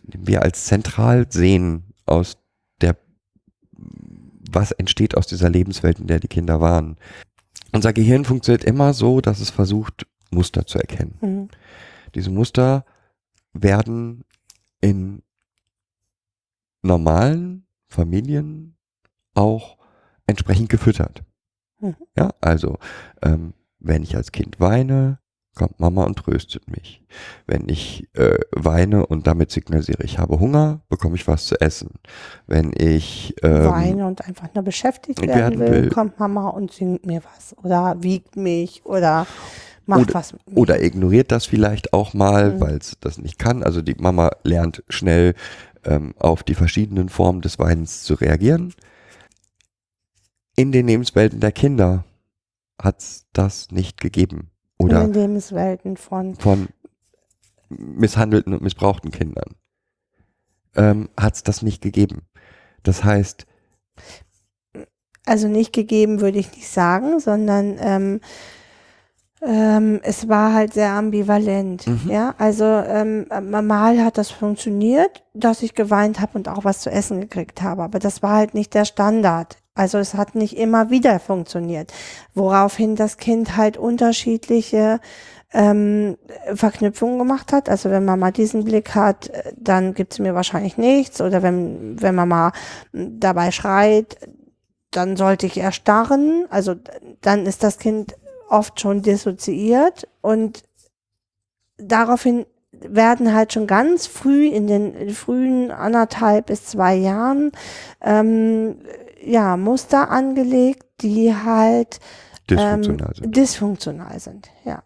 [0.02, 2.38] den wir als zentral sehen, aus
[2.80, 2.96] der,
[3.72, 6.96] was entsteht aus dieser Lebenswelt, in der die Kinder waren.
[7.72, 11.18] Unser Gehirn funktioniert immer so, dass es versucht, Muster zu erkennen.
[11.20, 11.48] Mhm.
[12.14, 12.84] Diese Muster
[13.52, 14.24] werden
[14.80, 15.22] in
[16.82, 18.76] normalen Familien
[19.34, 19.76] auch
[20.26, 21.24] entsprechend gefüttert.
[21.80, 21.96] Mhm.
[22.16, 22.78] Ja, also
[23.22, 25.18] ähm, wenn ich als Kind weine,
[25.54, 27.02] kommt Mama und tröstet mich.
[27.46, 31.94] Wenn ich äh, weine und damit signalisiere, ich habe Hunger, bekomme ich was zu essen.
[32.46, 35.88] Wenn ich ähm, Weine und einfach nur beschäftigt werden werden will, will.
[35.88, 39.26] kommt Mama und singt mir was oder wiegt mich oder
[39.87, 40.35] macht Oder- was.
[40.55, 42.61] Oder ignoriert das vielleicht auch mal, Mhm.
[42.61, 43.62] weil es das nicht kann.
[43.62, 45.35] Also die Mama lernt schnell
[45.85, 48.75] ähm, auf die verschiedenen Formen des Weinens zu reagieren.
[50.59, 52.05] in den Lebenswelten der Kinder
[52.81, 54.51] hat es das nicht gegeben.
[54.79, 56.35] In Oder den Lebenswelten von.
[56.37, 56.68] von
[57.68, 59.55] misshandelten und missbrauchten Kindern
[60.75, 62.22] ähm, hat es das nicht gegeben.
[62.85, 63.44] Das heißt,
[65.27, 68.20] Also nicht gegeben, würde ich nicht sagen, sondern ähm,
[69.42, 71.87] ähm, es war halt sehr ambivalent.
[71.87, 72.11] Mhm.
[72.11, 76.90] Ja, also ähm, mal hat das funktioniert, dass ich geweint habe und auch was zu
[76.90, 79.59] essen gekriegt habe, aber das war halt nicht der Standard.
[79.75, 81.92] Also es hat nicht immer wieder funktioniert,
[82.35, 85.01] woraufhin das Kind halt unterschiedliche
[85.53, 86.16] ähm,
[86.55, 87.68] Verknüpfungen gemacht hat.
[87.68, 91.20] Also wenn man mal diesen Blick hat, äh, dann gibt's mir wahrscheinlich nichts.
[91.20, 92.53] Oder wenn, wenn man mal
[92.92, 94.16] m, dabei schreit,
[94.90, 96.46] dann sollte ich erstarren.
[96.51, 96.75] Also
[97.20, 98.16] dann ist das Kind
[98.48, 100.62] oft schon dissoziiert und
[101.78, 107.52] daraufhin werden halt schon ganz früh in den frühen anderthalb bis zwei Jahren
[108.02, 108.76] ähm,
[109.24, 112.00] ja Muster angelegt, die halt
[112.50, 113.37] dysfunktional ähm, sind.
[113.37, 114.82] dysfunktional sind, ja.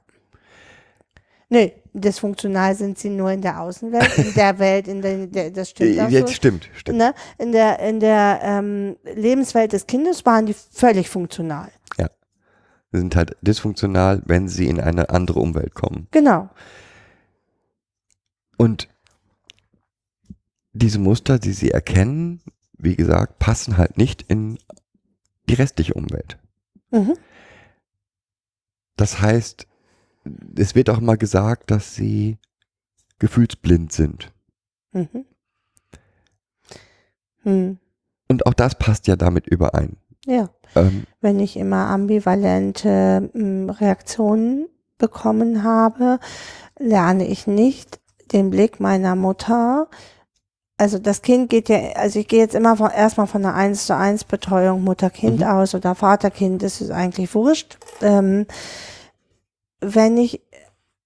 [1.53, 5.70] Nee, dysfunktional sind sie nur in der Außenwelt, in der Welt, in der, der das
[5.70, 6.35] stimmt Äh, auch Jetzt so.
[6.35, 6.99] stimmt, stimmt.
[6.99, 7.12] Ne?
[7.38, 11.68] In der, in der ähm, Lebenswelt des Kindes waren die völlig funktional.
[12.92, 16.09] Sind halt dysfunktional, wenn sie in eine andere Umwelt kommen.
[16.11, 16.50] Genau.
[18.57, 18.88] Und
[20.72, 22.40] diese Muster, die sie erkennen,
[22.79, 24.59] wie gesagt, passen halt nicht in
[25.48, 26.38] die restliche Umwelt.
[26.90, 27.16] Mhm.
[28.96, 29.66] Das heißt,
[30.57, 32.38] es wird auch mal gesagt, dass sie
[33.18, 34.33] gefühlsblind sind.
[34.92, 35.24] Mhm.
[37.42, 37.79] Hm.
[38.29, 39.96] Und auch das passt ja damit überein.
[40.26, 40.50] Ja.
[40.76, 46.18] Ähm, wenn ich immer ambivalente m, Reaktionen bekommen habe,
[46.78, 48.00] lerne ich nicht
[48.33, 49.88] den Blick meiner Mutter.
[50.76, 53.87] Also das Kind geht ja, also ich gehe jetzt immer von, erstmal von einer 1
[53.87, 55.46] zu 1 Betreuung Mutter-Kind Mhm.
[55.46, 57.78] aus oder Vater-Kind, das ist eigentlich wurscht.
[58.00, 58.46] Ähm,
[59.80, 60.42] wenn ich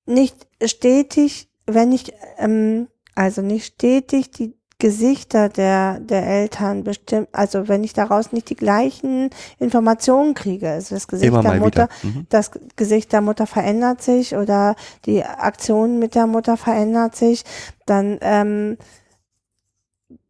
[0.06, 7.68] nicht stetig, wenn ich, ähm, also nicht stetig die Gesichter der, der Eltern bestimmt, also
[7.68, 11.88] wenn ich daraus nicht die gleichen Informationen kriege, also das Gesicht der Mutter.
[12.02, 12.26] Mhm.
[12.28, 14.74] das Gesicht der Mutter verändert sich oder
[15.06, 17.44] die Aktion mit der Mutter verändert sich,
[17.86, 18.76] dann ähm,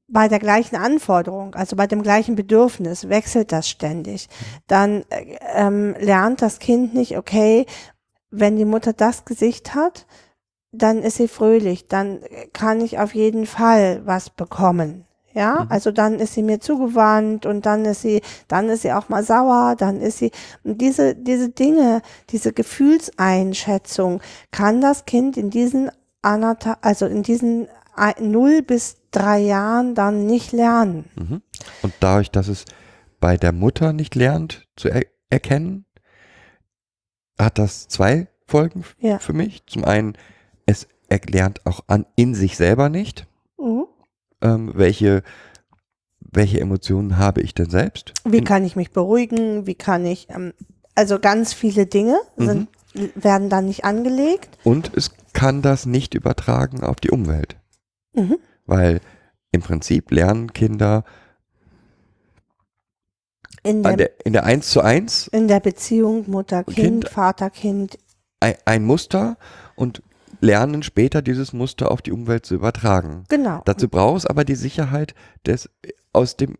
[0.09, 4.29] bei der gleichen Anforderung, also bei dem gleichen Bedürfnis, wechselt das ständig.
[4.67, 7.67] Dann äh, ähm, lernt das Kind nicht, okay,
[8.31, 10.07] wenn die Mutter das Gesicht hat,
[10.77, 12.21] dann ist sie fröhlich, dann
[12.53, 15.05] kann ich auf jeden Fall was bekommen.
[15.33, 15.71] Ja, Mhm.
[15.71, 19.25] also dann ist sie mir zugewandt und dann ist sie, dann ist sie auch mal
[19.25, 20.31] sauer, dann ist sie,
[20.63, 24.21] und diese, diese Dinge, diese Gefühlseinschätzung
[24.53, 25.91] kann das Kind in diesen
[26.23, 27.69] anderthalb, also in diesen
[28.21, 31.05] null bis drei Jahren dann nicht lernen.
[31.17, 31.43] Mhm.
[31.83, 32.65] Und dadurch, dass es
[33.21, 35.85] bei der Mutter nicht lernt zu er erkennen,
[37.39, 39.19] hat das zwei Folgen Ja.
[39.19, 39.65] für mich.
[39.67, 40.17] Zum einen,
[40.67, 43.27] es erlernt auch an, in sich selber nicht,
[43.59, 43.87] Mhm.
[44.43, 45.23] ähm, welche,
[46.21, 48.13] welche Emotionen habe ich denn selbst.
[48.25, 49.67] Wie In- kann ich mich beruhigen?
[49.67, 50.53] Wie kann ich, ähm,
[50.95, 52.69] also ganz viele Dinge sind,
[53.15, 54.59] werden dann nicht angelegt.
[54.65, 57.57] Und es kann das nicht übertragen auf die Umwelt.
[58.15, 58.37] Mhm.
[58.67, 59.01] Weil
[59.53, 61.05] im Prinzip lernen Kinder
[63.63, 67.99] In der, der, in der 1 zu 1 in der Beziehung Mutter-Kind, Kind- Vater-Kind.
[68.41, 69.37] ein, ein Muster
[69.75, 70.03] und
[70.45, 73.25] lernen später dieses Muster auf die Umwelt zu übertragen.
[73.29, 73.63] Genau.
[73.65, 75.15] Dazu braucht es aber die Sicherheit
[75.47, 75.69] des
[76.13, 76.57] aus dem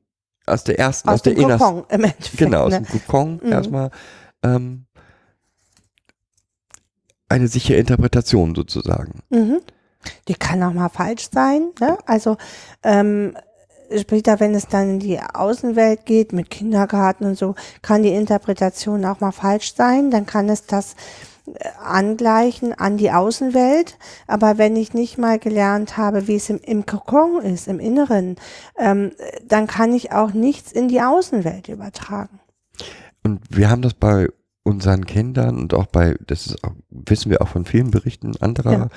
[0.47, 2.37] aus der ersten aus, aus der dem innersten im Endeffekt.
[2.37, 2.83] genau aus ne?
[2.83, 3.53] dem Kokon Mhm.
[3.53, 3.91] erstmal
[4.43, 4.87] ähm,
[7.29, 9.21] eine sichere Interpretation sozusagen.
[9.31, 9.61] Mhm.
[10.29, 11.71] Die kann auch mal falsch sein.
[11.81, 11.97] Ne?
[12.05, 12.37] Also
[12.83, 13.37] ähm,
[13.99, 19.05] später, wenn es dann in die Außenwelt geht mit Kindergarten und so, kann die Interpretation
[19.07, 20.11] auch mal falsch sein.
[20.11, 20.95] Dann kann es das
[21.83, 23.99] angleichen an die Außenwelt.
[24.27, 28.37] Aber wenn ich nicht mal gelernt habe, wie es im, im Kokon ist, im Inneren,
[28.79, 29.13] ähm,
[29.47, 32.41] dann kann ich auch nichts in die Außenwelt übertragen.
[33.23, 34.29] Und wir haben das bei
[34.63, 38.89] unseren Kindern und auch bei das ist auch, wissen wir auch von vielen Berichten anderer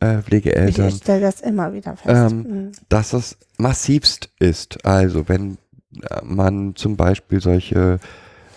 [0.00, 2.32] äh, Ich, Pflegeeltern, ich stelle das immer wieder fest.
[2.32, 2.72] Ähm, Mhm.
[2.88, 4.84] dass das massivst ist.
[4.86, 5.58] Also wenn
[6.02, 7.98] äh, man zum Beispiel solche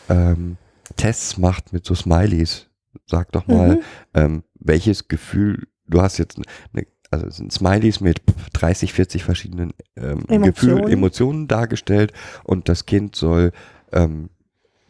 [0.10, 0.58] ähm,
[0.96, 2.68] Tests macht mit so Smileys,
[3.06, 3.82] sag doch mal, Mhm.
[4.14, 8.22] ähm, welches Gefühl, du hast jetzt eine, also es sind Smileys mit
[8.54, 10.44] 30, 40 verschiedenen ähm, Emotionen.
[10.44, 12.14] Gefühlen, Emotionen dargestellt
[12.44, 13.52] und das Kind soll
[13.92, 14.30] ähm,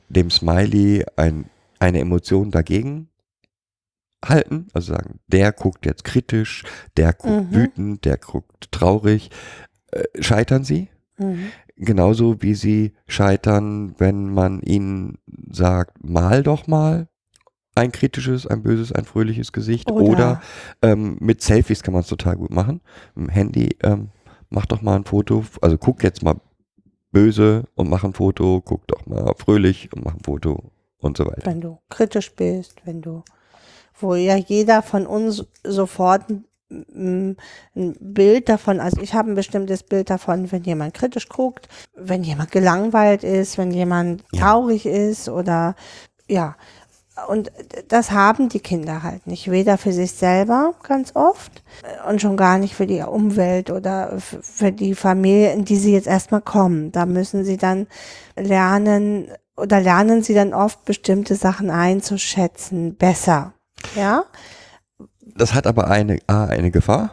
[0.09, 1.45] dem Smiley ein,
[1.79, 3.09] eine Emotion dagegen
[4.23, 6.63] halten, also sagen, der guckt jetzt kritisch,
[6.95, 7.55] der guckt Mhm.
[7.55, 9.29] wütend, der guckt traurig.
[9.91, 10.89] Äh, scheitern sie?
[11.17, 11.51] Mhm.
[11.75, 15.17] genauso wie sie scheitern, wenn man ihnen
[15.51, 17.07] sagt, mal doch mal
[17.75, 19.91] ein kritisches, ein böses, ein fröhliches Gesicht.
[19.91, 20.41] Oder- Oder,
[20.81, 22.81] ähm, mit Selfies kann man es total gut machen.
[23.15, 24.09] Mit dem Handy, ähm,
[24.49, 26.35] mach doch mal ein Foto, also guck jetzt mal
[27.11, 31.25] böse und mach ein Foto, guck doch mal fröhlich und mach ein Foto und so
[31.25, 31.45] weiter.
[31.45, 33.23] wenn du kritisch bist, wenn du,
[33.99, 37.35] wo ja jeder von uns sofort ein,
[37.75, 42.51] Bild davon, also ich habe ein bestimmtes Bild davon, wenn jemand kritisch guckt, wenn jemand
[42.51, 44.41] gelangweilt ist, wenn jemand Ja.
[44.41, 45.75] traurig ist oder
[46.27, 46.55] ja.
[47.27, 47.51] Und
[47.89, 51.63] das haben die Kinder halt nicht, weder für sich selber ganz oft
[52.09, 56.07] und schon gar nicht für die Umwelt oder für die Familie, in die sie jetzt
[56.07, 56.91] erstmal kommen.
[56.91, 57.85] Da müssen sie dann
[58.35, 63.53] lernen oder lernen sie dann oft bestimmte Sachen einzuschätzen, besser.
[63.95, 64.25] Ja?
[65.35, 67.11] Das hat aber eine, A, eine Gefahr,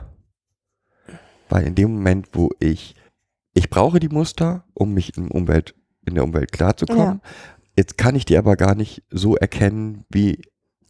[1.51, 2.95] weil in dem Moment, wo ich,
[3.53, 5.75] ich brauche die Muster, um mich in, Umwelt,
[6.07, 7.21] in der Umwelt klarzukommen,
[7.81, 10.43] jetzt kann ich die aber gar nicht so erkennen, wie,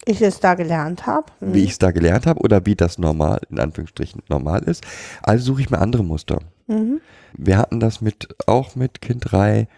[0.06, 1.30] Ich es da gelernt habe.
[1.40, 4.84] wie ich es da gelernt habe oder wie das normal, in Anführungsstrichen normal ist.
[5.22, 6.40] Also suche ich mir andere Muster.
[6.66, 7.00] Mhm.
[7.36, 9.68] Wir hatten das mit, auch mit Kind 3,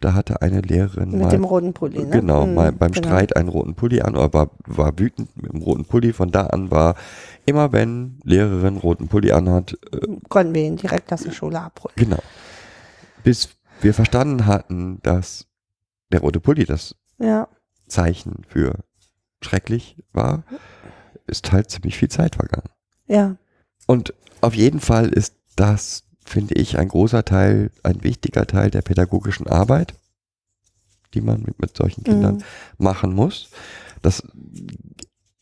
[0.00, 2.08] da hatte eine Lehrerin Mit mal, dem roten Pulli, ne?
[2.20, 3.06] Genau, Mhm, mal beim genau.
[3.08, 6.14] Streit einen roten Pulli an oder war, war wütend mit dem roten Pulli.
[6.14, 6.94] Von da an war
[7.44, 11.92] immer, wenn Lehrerin roten Pulli anhat, äh, Konnten wir ihn direkt aus der Schule abholen.
[11.96, 12.22] genau.
[13.24, 13.50] Bis
[13.82, 15.46] wir verstanden hatten, dass
[16.12, 17.48] der rote Pulli das Ja.
[17.86, 18.78] Zeichen für
[19.42, 20.44] schrecklich war,
[21.26, 22.68] ist halt ziemlich viel Zeit vergangen.
[23.06, 23.36] Ja.
[23.86, 28.82] Und auf jeden Fall ist das, finde ich, ein großer Teil, ein wichtiger Teil der
[28.82, 29.94] pädagogischen Arbeit,
[31.14, 32.42] die man mit, mit solchen Kindern Mhm.
[32.78, 33.50] machen muss.
[34.02, 34.22] Das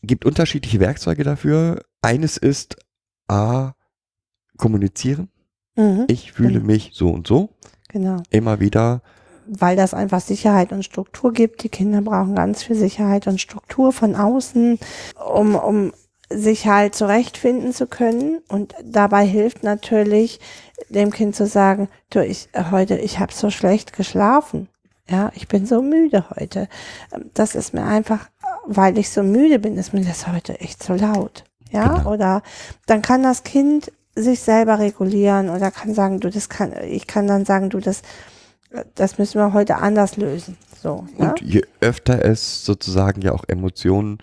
[0.01, 1.83] gibt unterschiedliche Werkzeuge dafür.
[2.01, 2.77] Eines ist
[3.27, 3.73] A,
[4.57, 5.29] kommunizieren.
[5.75, 6.05] Mhm.
[6.07, 6.65] Ich fühle Mhm.
[6.65, 7.55] mich so und so.
[7.89, 8.23] Genau.
[8.31, 9.01] Immer wieder.
[9.51, 11.63] Weil das einfach Sicherheit und Struktur gibt.
[11.63, 14.77] Die Kinder brauchen ganz viel Sicherheit und Struktur von außen,
[15.33, 15.91] um, um
[16.29, 18.41] sich halt zurechtfinden zu können.
[18.47, 20.39] Und dabei hilft natürlich
[20.89, 24.69] dem Kind zu sagen, du, ich heute, ich habe so schlecht geschlafen.
[25.09, 26.67] Ja, ich bin so müde heute.
[27.11, 28.29] Ähm, Das ist mir einfach,
[28.67, 31.43] weil ich so müde bin, ist mir das heute echt zu laut.
[31.71, 32.11] Ja, Genau.
[32.13, 32.43] oder
[32.85, 37.25] dann kann das Kind sich selber regulieren oder kann sagen, du, das kann, ich kann
[37.27, 38.01] dann sagen, du, das,
[38.95, 40.57] das müssen wir heute anders lösen.
[40.81, 41.29] So, ja?
[41.29, 44.17] Und je öfter es sozusagen ja auch Emotionen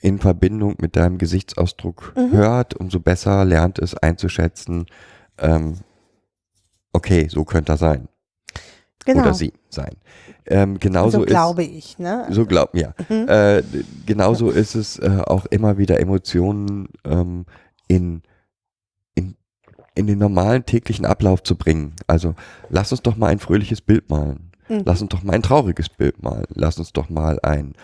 [0.00, 2.32] in Verbindung mit deinem Gesichtsausdruck Mhm.
[2.32, 4.86] hört, umso besser lernt es einzuschätzen,
[5.38, 5.78] ähm,
[6.92, 8.08] okay, so könnte er sein.
[9.04, 9.20] genau.
[9.22, 9.94] Oder sie sein.
[10.46, 12.26] Ähm, genauso so ist, glaube ich, ne?
[12.30, 12.94] So glauben, ja.
[13.08, 13.28] Mhm.
[13.28, 13.62] Äh,
[14.06, 17.44] genauso ist es äh, auch immer wieder Emotionen ähm,
[17.88, 18.22] in,
[19.94, 21.94] in den normalen täglichen Ablauf zu bringen.
[22.06, 22.34] Also
[22.68, 24.50] lass uns doch mal ein fröhliches Bild malen.
[24.68, 24.82] Mhm.
[24.84, 26.46] Lass uns doch mal ein trauriges Bild malen.
[26.54, 27.74] Lass uns doch mal ein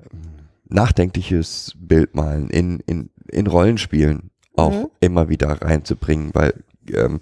[0.00, 0.20] ähm,
[0.68, 2.48] nachdenkliches Bild malen.
[2.50, 4.88] In, in, in Rollenspielen auch Mhm.
[5.00, 6.54] immer wieder reinzubringen, weil
[6.92, 7.20] ähm,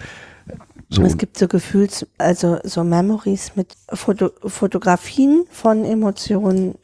[0.89, 6.75] so Es gibt so Gefühls, also so Memories mit Foto, Fotografien von Emotionen.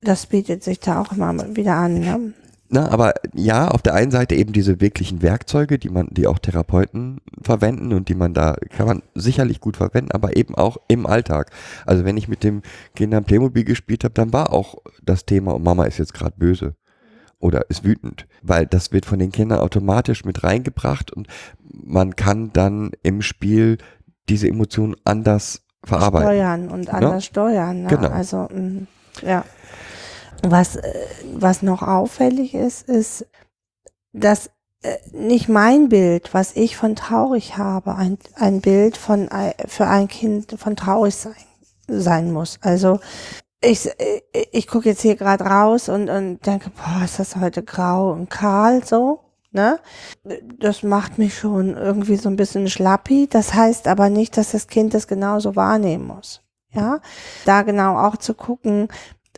[0.00, 1.98] Das bietet sich da auch immer wieder an.
[2.00, 2.32] Ne?
[2.74, 6.38] Na, aber ja, auf der einen Seite eben diese wirklichen Werkzeuge, die man, die auch
[6.38, 11.04] Therapeuten verwenden und die man da, kann man sicherlich gut verwenden, aber eben auch im
[11.04, 11.50] Alltag.
[11.84, 12.62] Also wenn ich mit dem
[12.94, 16.74] Kindern Playmobil gespielt habe, dann war auch das Thema, und Mama ist jetzt gerade böse
[17.38, 21.26] oder ist wütend, weil das wird von den Kindern automatisch mit reingebracht und
[21.70, 23.76] man kann dann im Spiel
[24.30, 26.28] diese Emotionen anders verarbeiten.
[26.28, 27.82] Steuern und anders steuern.
[27.82, 27.88] Ne?
[27.88, 28.08] Genau.
[28.08, 28.86] Also, mh,
[29.20, 29.44] ja.
[30.42, 30.92] Was, äh,
[31.34, 33.26] was noch auffällig ist, ist,
[34.12, 34.50] dass
[34.82, 39.28] äh, nicht mein Bild, was ich von traurig habe, ein, ein Bild von,
[39.66, 41.34] für ein Kind von traurig sein,
[41.86, 42.58] sein muss.
[42.62, 42.98] Also,
[43.62, 47.62] ich, äh, ich gucke jetzt hier gerade raus und, und denke, boah, ist das heute
[47.62, 49.20] grau und kahl so,
[49.52, 49.78] ne?
[50.58, 53.28] Das macht mich schon irgendwie so ein bisschen schlappi.
[53.30, 56.42] Das heißt aber nicht, dass das Kind das genauso wahrnehmen muss.
[56.74, 57.00] Ja,
[57.44, 58.88] da genau auch zu gucken,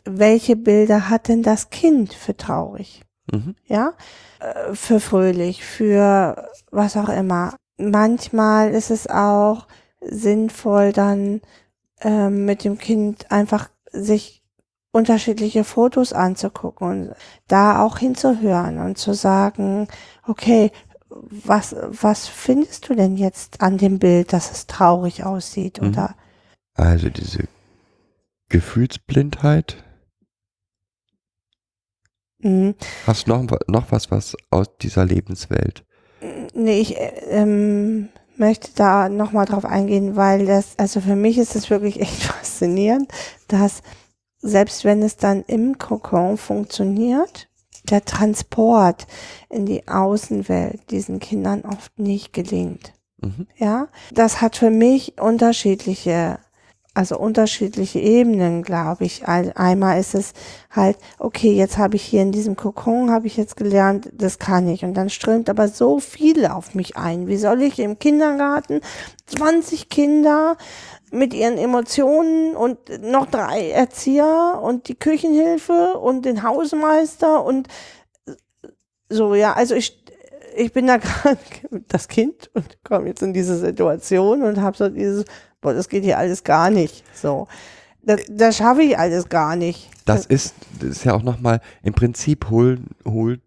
[0.05, 3.03] welche Bilder hat denn das Kind für traurig?
[3.33, 3.55] Mhm.
[3.67, 3.93] Ja,
[4.41, 7.55] Äh, für fröhlich, für was auch immer.
[7.79, 9.67] Manchmal ist es auch
[10.01, 11.41] sinnvoll, dann
[12.01, 14.43] ähm, mit dem Kind einfach sich
[14.93, 17.15] unterschiedliche Fotos anzugucken und
[17.49, 19.89] da auch hinzuhören und zu sagen,
[20.27, 20.71] okay,
[21.09, 25.89] was, was findest du denn jetzt an dem Bild, dass es traurig aussieht Mhm.
[25.89, 26.15] oder
[26.75, 27.45] Also diese
[28.49, 29.84] Gefühlsblindheit.
[32.45, 32.75] Mh,
[33.07, 35.85] Hast du noch, noch was, was aus dieser Lebenswelt?
[36.55, 41.57] Nee, ich, äh, ähm, möchte da nochmal drauf eingehen, weil das, also für mich ist
[41.57, 43.11] es wirklich echt faszinierend,
[43.49, 43.83] dass
[44.41, 47.49] selbst wenn es dann im Kokon funktioniert,
[47.91, 49.07] der Transport
[49.51, 52.93] in die Außenwelt diesen Kindern oft nicht gelingt.
[53.21, 53.47] Mhm.
[53.57, 56.39] Ja, das hat für mich unterschiedliche,
[56.95, 59.27] also unterschiedliche Ebenen, glaube ich.
[59.27, 60.33] Ein- Einmal ist es
[60.71, 64.69] halt, okay, jetzt habe ich hier in diesem Kokon, habe ich jetzt gelernt, das kann
[64.69, 64.85] ich.
[64.85, 67.27] Und dann strömt aber so viel auf mich ein.
[67.27, 68.81] Wie soll ich im Kindergarten
[69.27, 70.57] 20 Kinder
[71.11, 77.69] mit ihren Emotionen und noch drei Erzieher und die Küchenhilfe und den Hausmeister und
[79.09, 80.03] so, ja, also ich,
[80.57, 81.39] ich bin da gerade
[81.89, 85.25] das Kind und komme jetzt in diese Situation und habe so dieses,
[85.65, 87.03] boah, das geht hier alles gar nicht.
[87.15, 87.49] So.
[88.03, 89.91] Das, das schaffe ich alles gar nicht.
[90.05, 93.41] Das ist, das ist ja auch nochmal, im Prinzip holt hol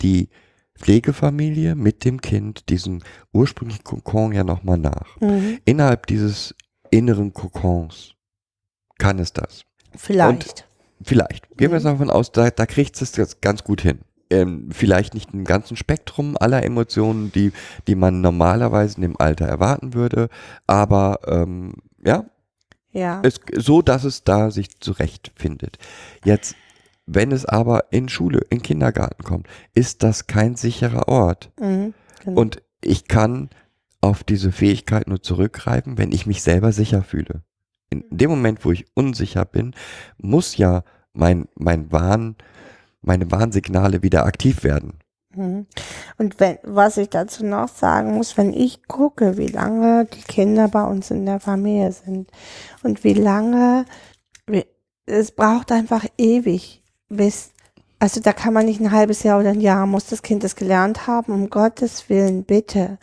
[0.00, 0.30] die
[0.78, 5.20] Pflegefamilie mit dem Kind diesen ursprünglichen Kokon ja nochmal nach.
[5.20, 5.58] Mhm.
[5.64, 6.54] Innerhalb dieses
[6.90, 8.14] inneren Kokons
[8.98, 9.62] kann es das.
[9.94, 10.66] Vielleicht.
[11.02, 11.48] Vielleicht.
[11.56, 11.90] Gehen wir jetzt Mhm.
[11.90, 14.00] davon aus, da, da kriegt es jetzt ganz gut hin.
[14.30, 17.52] Ähm, vielleicht nicht im ganzen Spektrum aller Emotionen, die,
[17.86, 20.28] die man normalerweise in dem Alter erwarten würde,
[20.66, 21.74] aber ähm,
[22.04, 22.26] ja,
[22.92, 23.22] ja.
[23.24, 25.78] es, so, dass es da sich zurechtfindet.
[26.24, 26.56] Jetzt,
[27.06, 31.50] wenn es aber in Schule, in Kindergarten kommt, ist das kein sicherer Ort.
[31.58, 31.94] Mhm.
[32.24, 32.40] Genau.
[32.40, 33.48] Und ich kann
[34.00, 37.42] auf diese Fähigkeit nur zurückgreifen, wenn ich mich selber sicher fühle.
[37.90, 39.74] In dem Moment, wo ich unsicher bin,
[40.18, 42.36] muss ja mein, mein Warn,
[43.02, 44.98] meine Warnsignale wieder aktiv werden.
[45.34, 45.66] Mhm.
[46.16, 50.68] Und wenn, was ich dazu noch sagen muss, wenn ich gucke, wie lange die Kinder
[50.68, 52.30] bei uns in der Familie sind
[52.82, 53.84] und wie lange,
[55.06, 57.52] es braucht einfach ewig, bis,
[57.98, 60.56] also da kann man nicht ein halbes Jahr oder ein Jahr, muss das Kind das
[60.56, 62.98] gelernt haben, um Gottes Willen, bitte,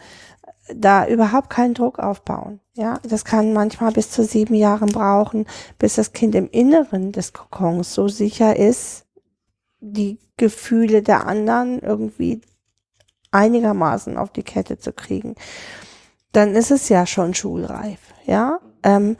[0.74, 2.60] da überhaupt keinen Druck aufbauen.
[2.74, 5.46] Ja, das kann manchmal bis zu sieben Jahren brauchen,
[5.80, 9.05] bis das Kind im Inneren des Kokons so sicher ist,
[9.94, 12.42] die Gefühle der anderen irgendwie
[13.32, 15.36] einigermaßen auf die Kette zu kriegen,
[16.32, 18.60] dann ist es ja schon schulreif, ja.
[18.84, 19.18] Ähm,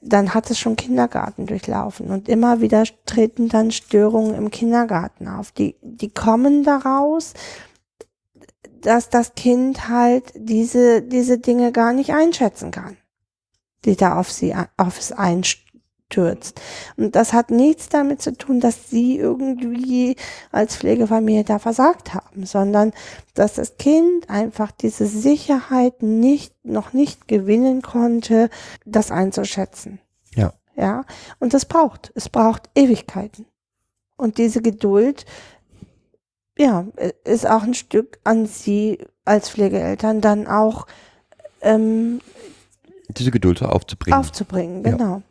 [0.00, 5.52] dann hat es schon Kindergarten durchlaufen und immer wieder treten dann Störungen im Kindergarten auf.
[5.52, 7.34] Die, die kommen daraus,
[8.80, 12.96] dass das Kind halt diese, diese Dinge gar nicht einschätzen kann,
[13.84, 15.12] die da auf sie, auf es
[16.08, 16.60] einstürzt.
[16.96, 20.16] Und das hat nichts damit zu tun, dass sie irgendwie
[20.50, 22.92] als Pflegefamilie da versagt haben, sondern
[23.34, 28.50] dass das Kind einfach diese Sicherheit nicht, noch nicht gewinnen konnte,
[28.84, 30.00] das einzuschätzen.
[30.34, 30.52] Ja.
[30.76, 31.04] Ja.
[31.38, 33.46] Und das braucht, es braucht Ewigkeiten.
[34.16, 35.26] Und diese Geduld,
[36.58, 36.86] ja,
[37.24, 40.86] ist auch ein Stück an Sie als Pflegeeltern dann auch
[41.60, 42.20] ähm,
[43.10, 44.18] Diese Geduld aufzubringen.
[44.18, 44.82] aufzubringen.
[44.82, 45.04] Genau.
[45.04, 45.22] ja.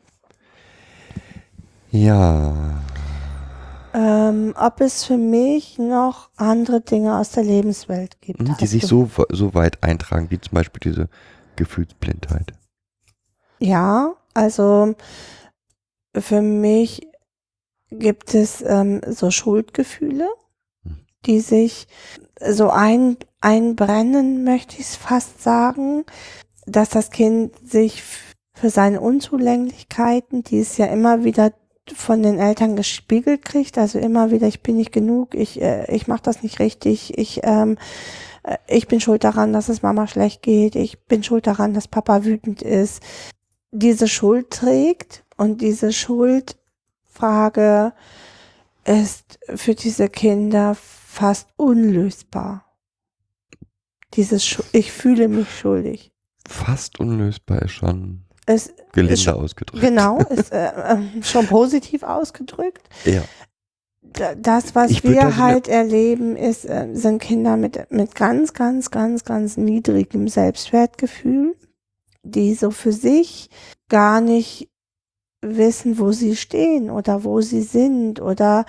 [3.93, 8.39] Ähm, ob es für mich noch andere Dinge aus der Lebenswelt gibt.
[8.39, 11.09] Hm, Die sich so, so weit eintragen, wie zum Beispiel diese
[11.55, 12.53] Gefühlsblindheit.
[13.59, 14.93] Ja, also
[16.15, 17.07] für mich
[17.89, 20.27] gibt es ähm, so Schuldgefühle,
[20.83, 20.97] Hm.
[21.25, 21.87] die sich
[22.47, 26.05] so ein, einbrennen, möchte ich es fast sagen,
[26.67, 28.03] dass das Kind sich
[28.53, 31.51] für seine Unzulänglichkeiten, die es ja immer wieder
[31.95, 36.07] von den Eltern gespiegelt kriegt, also immer wieder, ich bin nicht genug, ich, äh, ich
[36.07, 37.77] mache das nicht richtig, ich, ähm,
[38.43, 41.87] äh, ich bin schuld daran, dass es Mama schlecht geht, ich bin schuld daran, dass
[41.87, 43.01] Papa wütend ist,
[43.71, 47.93] diese Schuld trägt und diese Schuldfrage
[48.85, 52.65] ist für diese Kinder fast unlösbar.
[54.13, 56.11] Dieses Schu ich fühle mich schuldig.
[56.47, 59.83] Fast unlösbar ist schon Es gelinde ist ausgedrückt.
[59.83, 62.87] genau ist äh, äh, schon positiv ausgedrückt.
[63.05, 63.21] Ja.
[64.01, 68.89] Da- Das, was Ich wir halt erleben, ist, äh, sind Kinder mit, mit ganz, ganz,
[68.89, 71.55] ganz, ganz niedrigem Selbstwertgefühl,
[72.23, 73.49] die so für sich
[73.89, 74.69] gar nicht
[75.41, 78.65] wissen, wo sie stehen oder wo sie sind oder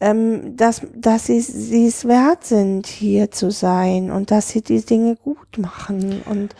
[0.00, 4.84] ähm, dass, dass sie sie es wert sind, hier zu sein und dass sie die
[4.84, 6.54] Dinge gut machen und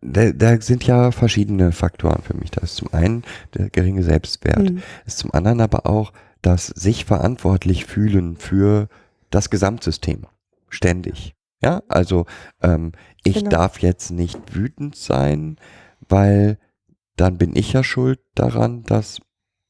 [0.00, 2.50] Da, da sind ja verschiedene Faktoren für mich.
[2.50, 3.22] Da ist zum einen
[3.54, 4.70] der geringe Selbstwert.
[4.70, 4.82] Mhm.
[5.06, 6.12] ist zum anderen aber auch
[6.42, 8.88] das sich verantwortlich fühlen für
[9.30, 10.26] das Gesamtsystem.
[10.70, 11.34] Ständig.
[11.62, 12.24] Ja, also
[12.62, 12.92] ähm,
[13.24, 13.50] ich Genau.
[13.50, 15.56] darf jetzt nicht wütend sein,
[16.08, 16.58] weil
[17.16, 19.20] dann bin ich ja schuld daran, dass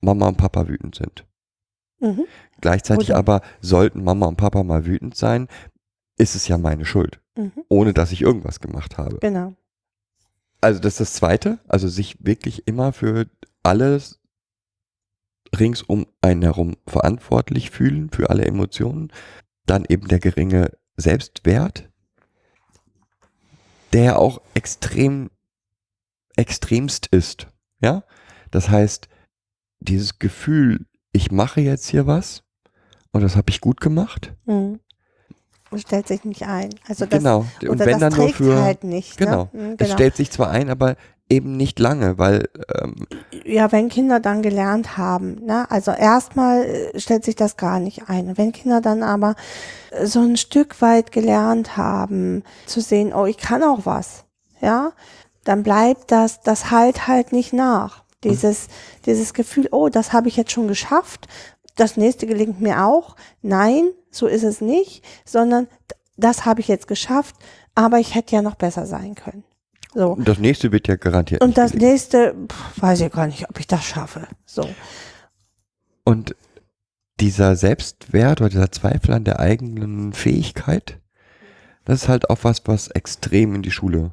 [0.01, 1.27] Mama und Papa wütend sind.
[1.99, 2.25] Mhm.
[2.61, 5.49] Gleichzeitig Oder- aber sollten Mama und Papa mal wütend sein,
[6.17, 7.21] ist es ja meine Schuld.
[7.37, 7.53] Mhm.
[7.69, 9.19] ohne dass ich irgendwas gemacht habe.
[9.21, 9.55] Genau.
[10.61, 13.27] Also das ist das Zweite, also sich wirklich immer für
[13.63, 14.21] alles
[15.59, 19.13] rings um einen herum verantwortlich fühlen, für alle Emotionen.
[19.67, 21.89] Dann eben der geringe Selbstwert,
[23.93, 25.31] der ja auch extrem,
[26.37, 27.49] extremst ist.
[27.83, 28.05] Ja,
[28.51, 29.09] das heißt,
[29.81, 32.45] dieses Gefühl, ich mache jetzt hier was
[33.13, 34.35] und das habe ich gut gemacht.
[34.45, 34.81] Mhm.
[35.77, 36.71] Stellt sich nicht ein.
[36.89, 37.47] Also das, genau.
[37.63, 39.17] Und oder wenn das dann nur trägt für, halt nicht.
[39.17, 39.49] genau.
[39.53, 39.63] Ne?
[39.63, 40.97] Mhm, es stellt sich zwar ein, aber
[41.31, 42.49] eben nicht lange, weil
[42.81, 43.07] ähm,
[43.45, 45.71] Ja, wenn Kinder dann gelernt haben, ne?
[45.71, 48.37] also erstmal äh, stellt sich das gar nicht ein.
[48.37, 49.37] Wenn Kinder dann aber
[49.93, 54.25] äh, so ein Stück weit gelernt haben, zu sehen, oh, ich kann auch was,
[54.61, 54.93] ja,
[55.45, 58.03] dann bleibt das, das halt halt nicht nach.
[58.25, 58.67] Dieses,
[59.07, 61.27] dieses Gefühl, oh, das habe ich jetzt schon geschafft,
[61.77, 63.17] das nächste gelingt mir auch.
[63.41, 65.69] Nein, so ist es nicht, sondern
[66.17, 67.37] das habe ich jetzt geschafft,
[67.75, 69.45] aber ich hätte ja noch besser sein können.
[69.93, 70.17] So.
[70.21, 71.43] das nächste wird ja garantiert.
[71.43, 71.93] Und das gelingen.
[71.93, 74.29] nächste, pff, weiß ich gar nicht, ob ich das schaffe.
[74.47, 74.69] So.
[76.05, 76.37] Und
[77.19, 81.01] dieser Selbstwert oder dieser Zweifel an der eigenen Fähigkeit,
[81.85, 84.13] das ist halt auch was, was extrem in die Schule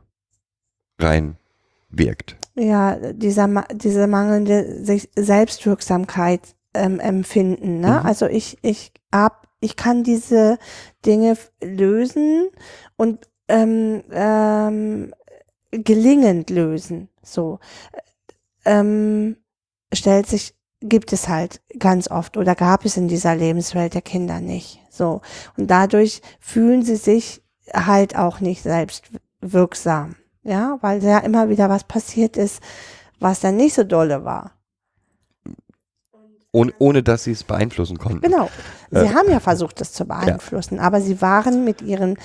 [1.00, 2.38] reinwirkt.
[2.56, 4.84] Ja, dieser, diese mangelnde
[5.16, 6.42] Selbstwirksamkeit
[6.74, 7.80] ähm, empfinden.
[7.80, 8.00] Ne?
[8.00, 8.06] Mhm.
[8.06, 10.58] Also ich, ich hab, ich kann diese
[11.06, 12.50] Dinge lösen
[12.96, 15.14] und ähm, ähm,
[15.72, 17.10] gelingend lösen.
[17.22, 17.60] So
[18.66, 19.38] ähm,
[19.94, 24.40] stellt sich, gibt es halt ganz oft oder gab es in dieser Lebenswelt der Kinder
[24.40, 24.82] nicht.
[24.90, 25.22] So
[25.58, 27.42] und dadurch fühlen sie sich
[27.74, 30.16] halt auch nicht selbst wirksam.
[30.44, 32.62] Ja, weil ja immer wieder was passiert ist,
[33.20, 34.57] was dann nicht so dolle war.
[36.58, 38.22] Ohne, ohne dass sie es beeinflussen konnten.
[38.22, 38.50] Genau.
[38.90, 42.18] Sie Äh, haben ja versucht, das zu beeinflussen, aber sie waren mit ihren,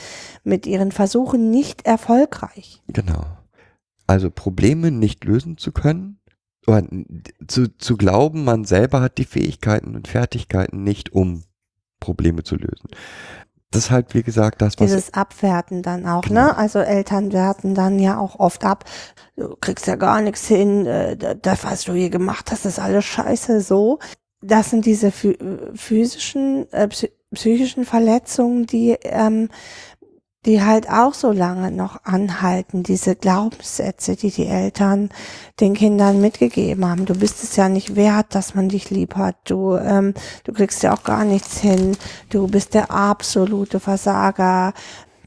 [0.45, 2.83] mit ihren Versuchen nicht erfolgreich.
[2.89, 3.24] Genau.
[4.07, 6.18] Also Probleme nicht lösen zu können,
[6.66, 6.83] oder
[7.49, 11.43] zu, zu glauben, man selber hat die Fähigkeiten und Fertigkeiten nicht, um
[12.01, 12.89] Probleme zu lösen.
[13.72, 16.43] Das ist halt, wie gesagt, das, was Dieses Abwerten dann auch, Genau.
[16.49, 16.57] ne?
[16.57, 18.85] Also Eltern werten dann ja auch oft ab.
[19.37, 22.78] Du kriegst ja gar nichts hin, äh, da- das, was du hier gemacht hast, ist
[22.78, 23.99] alles scheiße, so.
[24.43, 25.12] Das sind diese
[25.74, 29.49] physischen, äh, psy- psychischen Verletzungen, die, ähm,
[30.45, 35.11] die halt auch so lange noch anhalten, diese Glaubenssätze, die die Eltern
[35.61, 37.05] den Kindern mitgegeben haben.
[37.07, 39.36] Du bist es ja nicht wert, dass man dich lieb hat.
[39.45, 41.97] Du, ähm, du kriegst ja auch gar nichts hin.
[42.28, 44.72] Du bist der absolute Versager.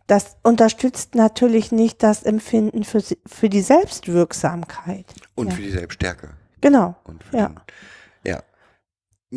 [0.08, 5.06] Das unterstützt natürlich nicht das Empfinden für, für die Selbstwirksamkeit.
[5.36, 5.54] und ja.
[5.56, 6.32] für die Selbststärke.
[6.60, 6.96] Genau.
[7.06, 7.48] Und für Ja.
[7.48, 7.62] den, ja.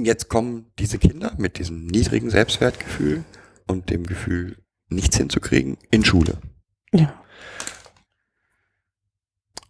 [0.05, 3.25] Jetzt kommen diese Kinder mit diesem niedrigen Selbstwertgefühl
[3.67, 4.57] und dem Gefühl,
[4.89, 6.39] nichts hinzukriegen, in Schule.
[6.93, 7.13] Ja.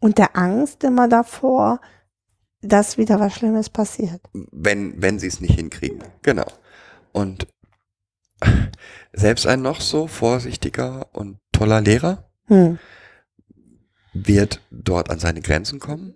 [0.01, 1.81] Und der Angst immer davor,
[2.61, 4.21] dass wieder was Schlimmes passiert.
[4.33, 6.03] Wenn, wenn sie es nicht hinkriegen.
[6.23, 6.47] Genau.
[7.13, 7.49] Und
[9.13, 12.79] selbst ein noch so vorsichtiger und toller Lehrer Hm.
[14.15, 16.15] wird dort an seine Grenzen kommen.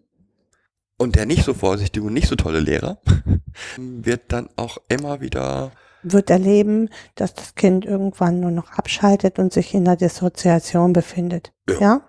[1.02, 2.98] Und der nicht so vorsichtige und nicht so tolle Lehrer
[3.76, 5.72] wird dann auch immer wieder
[6.04, 11.52] Wird erleben, dass das Kind irgendwann nur noch abschaltet und sich in der Dissoziation befindet.
[11.68, 11.80] Ja.
[11.80, 12.00] Ja.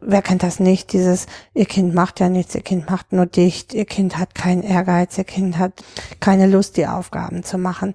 [0.00, 0.92] Wer kennt das nicht?
[0.92, 4.64] Dieses, ihr Kind macht ja nichts, ihr Kind macht nur dicht, ihr Kind hat keinen
[4.64, 5.84] Ehrgeiz, ihr Kind hat
[6.18, 7.94] keine Lust, die Aufgaben zu machen.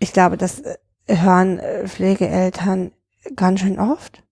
[0.00, 0.76] Ich glaube, das äh,
[1.06, 2.90] hören äh, Pflegeeltern
[3.36, 4.24] ganz schön oft,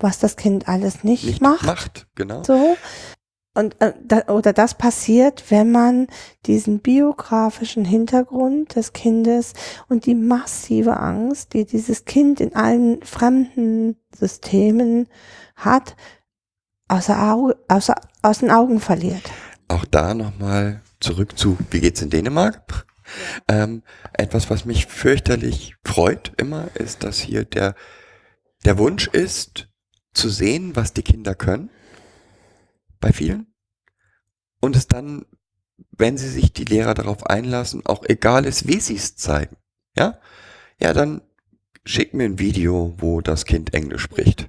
[0.00, 1.64] was das Kind alles nicht, nicht macht.
[1.64, 2.08] macht.
[2.16, 2.42] Genau.
[2.42, 2.76] So.
[3.54, 6.08] Und äh, da, oder das passiert, wenn man
[6.46, 9.52] diesen biografischen Hintergrund des Kindes
[9.88, 15.06] und die massive Angst, die dieses Kind in allen fremden Systemen
[15.54, 15.94] hat,
[16.88, 19.22] außer, Au außer, aus den Augen verliert.
[19.68, 22.86] auch da nochmal zurück zu, wie geht's in Dänemark?
[23.48, 23.82] Ähm,
[24.14, 27.74] etwas, was mich fürchterlich freut immer, ist, dass hier der,
[28.64, 29.68] der Wunsch ist,
[30.14, 31.70] zu sehen, was die Kinder können.
[33.04, 33.48] Bei vielen.
[34.62, 35.26] Und es dann,
[35.90, 39.58] wenn sie sich die Lehrer darauf einlassen, auch egal ist, wie sie es zeigen.
[39.94, 40.18] Ja?
[40.80, 41.20] Ja, dann
[41.84, 44.48] schick mir ein Video, wo das Kind Englisch spricht.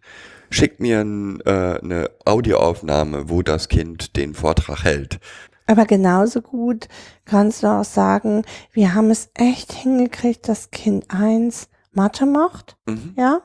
[0.50, 5.20] Schick mir ein, äh, eine Audioaufnahme, wo das Kind den Vortrag hält.
[5.68, 6.88] Aber genauso gut
[7.26, 12.78] kannst du auch sagen, wir haben es echt hingekriegt, dass Kind 1 Mathe macht.
[12.86, 13.16] Mhm.
[13.18, 13.42] ja,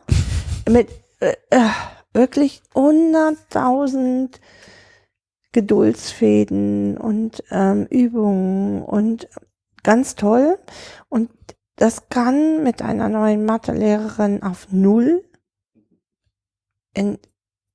[0.69, 0.89] mit
[1.19, 1.69] äh, äh,
[2.13, 4.39] wirklich 100.000
[5.53, 9.28] Geduldsfäden und ähm, Übungen und
[9.82, 10.59] ganz toll.
[11.09, 11.30] Und
[11.76, 15.24] das kann mit einer neuen Mathelehrerin auf Null
[16.94, 17.18] in,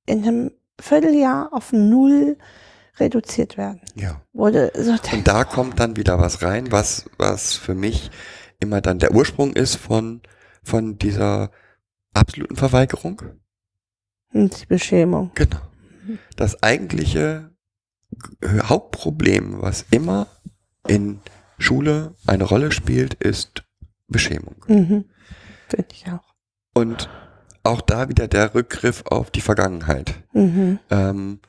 [0.06, 0.50] in einem
[0.80, 2.36] Vierteljahr auf null
[2.98, 3.80] reduziert werden.
[3.94, 4.22] Ja.
[4.32, 8.10] Wurde so Und da kommt dann wieder was rein, was, was für mich
[8.60, 10.22] immer dann der Ursprung ist von,
[10.62, 11.50] von dieser
[12.14, 13.22] absoluten Verweigerung.
[14.32, 15.30] die Beschämung.
[15.34, 15.60] Genau.
[16.36, 17.50] Das eigentliche
[18.44, 20.26] Hauptproblem, was immer
[20.86, 21.20] in
[21.58, 23.64] Schule eine Rolle spielt, ist
[24.08, 24.64] Beschämung.
[24.68, 25.04] Mhm.
[25.68, 26.34] Finde ich auch.
[26.74, 27.08] Und
[27.62, 30.14] auch da wieder der Rückgriff auf die Vergangenheit.
[30.32, 30.78] Mhm.
[30.90, 31.40] Ähm,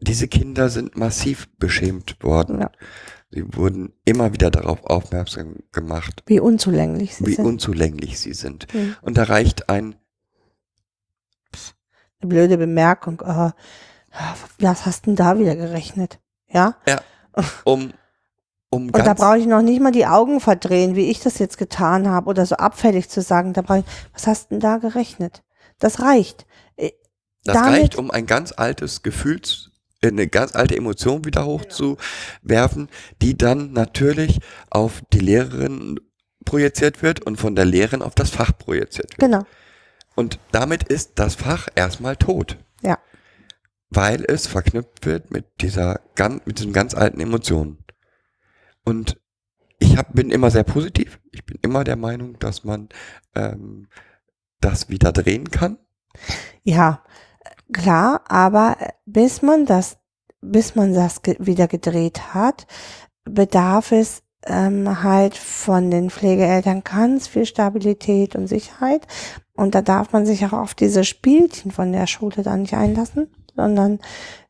[0.00, 2.60] diese Kinder sind massiv beschämt worden.
[2.60, 2.70] Ja.
[3.30, 7.46] Sie wurden immer wieder darauf aufmerksam gemacht, Wie unzulänglich sie wie sind.
[7.46, 8.66] unzulänglich sie sind.
[8.74, 8.96] Mhm.
[9.00, 9.94] Und da reicht ein,
[12.20, 13.20] Eine blöde Bemerkung.
[13.20, 13.52] Äh,
[14.58, 16.18] was hast denn da wieder gerechnet?
[16.48, 16.76] Ja?
[17.64, 17.92] um,
[18.70, 21.58] um Und da brauche ich noch nicht mal die Augen verdrehen, wie ich das jetzt
[21.58, 23.52] getan habe oder so abfällig zu sagen.
[23.52, 25.42] Da brauche ich, was hast denn da gerechnet?
[25.78, 26.46] Das reicht.
[26.76, 26.90] Äh,
[27.44, 29.70] das damit- reicht, um ein ganz altes Gefühls,
[30.02, 32.88] äh, eine ganz alte Emotion wieder hochzuwerfen,
[33.20, 34.40] die dann natürlich
[34.70, 35.98] auf die Lehrerin
[36.44, 39.20] projiziert wird und von der Lehrerin auf das Fach projiziert wird.
[39.20, 39.44] Genau.
[40.14, 42.58] Und damit ist das Fach erstmal tot.
[42.82, 42.98] Ja.
[43.94, 47.78] Weil es verknüpft wird mit dieser ganz, mit diesen ganz alten Emotionen.
[48.84, 49.20] Und
[49.78, 51.20] ich hab, bin immer sehr positiv.
[51.32, 52.88] Ich bin immer der Meinung, dass man
[53.34, 53.88] ähm,
[54.60, 55.78] das wieder drehen kann.
[56.62, 57.02] Ja,
[57.72, 59.98] klar, aber bis man das,
[60.40, 62.66] bis man das ge wieder gedreht hat,
[63.24, 69.06] bedarf es ähm, halt von den Pflegeeltern ganz viel Stabilität und Sicherheit.
[69.54, 73.28] Und da darf man sich auch auf diese Spielchen von der Schule dann nicht einlassen,
[73.56, 74.00] sondern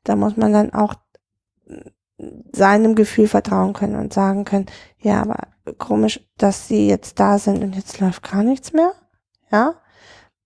[0.05, 0.95] da muss man dann auch
[2.53, 4.67] seinem Gefühl vertrauen können und sagen können,
[4.99, 5.49] ja, aber
[5.79, 8.93] komisch, dass sie jetzt da sind und jetzt läuft gar nichts mehr.
[9.51, 9.75] Ja,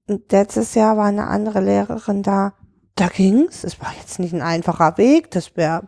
[0.08, 2.54] und letztes Jahr war eine andere Lehrerin da.
[2.94, 3.64] Da ging's.
[3.64, 5.30] Es war jetzt nicht ein einfacher Weg.
[5.30, 5.82] Das wäre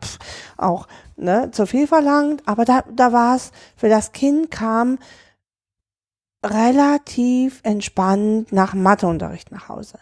[0.59, 2.43] auch ne, zu viel verlangt.
[2.47, 4.99] Aber da, da war es für das Kind kam
[6.45, 9.99] relativ entspannt nach Matheunterricht nach Hause.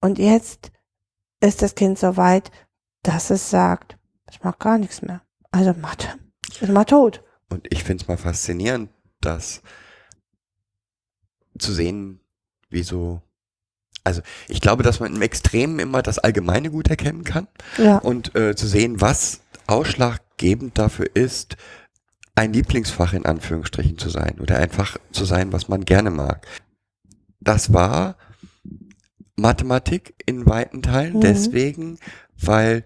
[0.00, 0.72] Und jetzt
[1.40, 2.50] ist das Kind so weit,
[3.02, 3.96] dass es sagt,
[4.30, 5.22] ich mag gar nichts mehr.
[5.50, 6.08] Also Mathe
[6.60, 7.22] ist mal tot.
[7.48, 9.62] Und ich finde es mal faszinierend, dass
[11.58, 12.20] zu sehen,
[12.68, 13.22] wie so.
[14.04, 18.34] Also ich glaube, dass man im Extremen immer das Allgemeine gut erkennen kann Ja, und
[18.34, 21.56] äh, zu sehen, was ausschlaggebend dafür ist,
[22.34, 26.46] ein Lieblingsfach in Anführungsstrichen zu sein oder einfach zu sein, was man gerne mag.
[27.40, 28.16] Das war
[29.40, 31.20] Mathematik in weiten Teilen, Mhm.
[31.20, 31.98] deswegen,
[32.40, 32.84] weil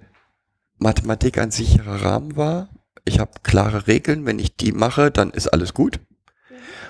[0.79, 2.69] Mathematik ein sicherer Rahmen war.
[3.05, 6.01] Ich habe klare Regeln, wenn ich die mache, dann ist alles gut.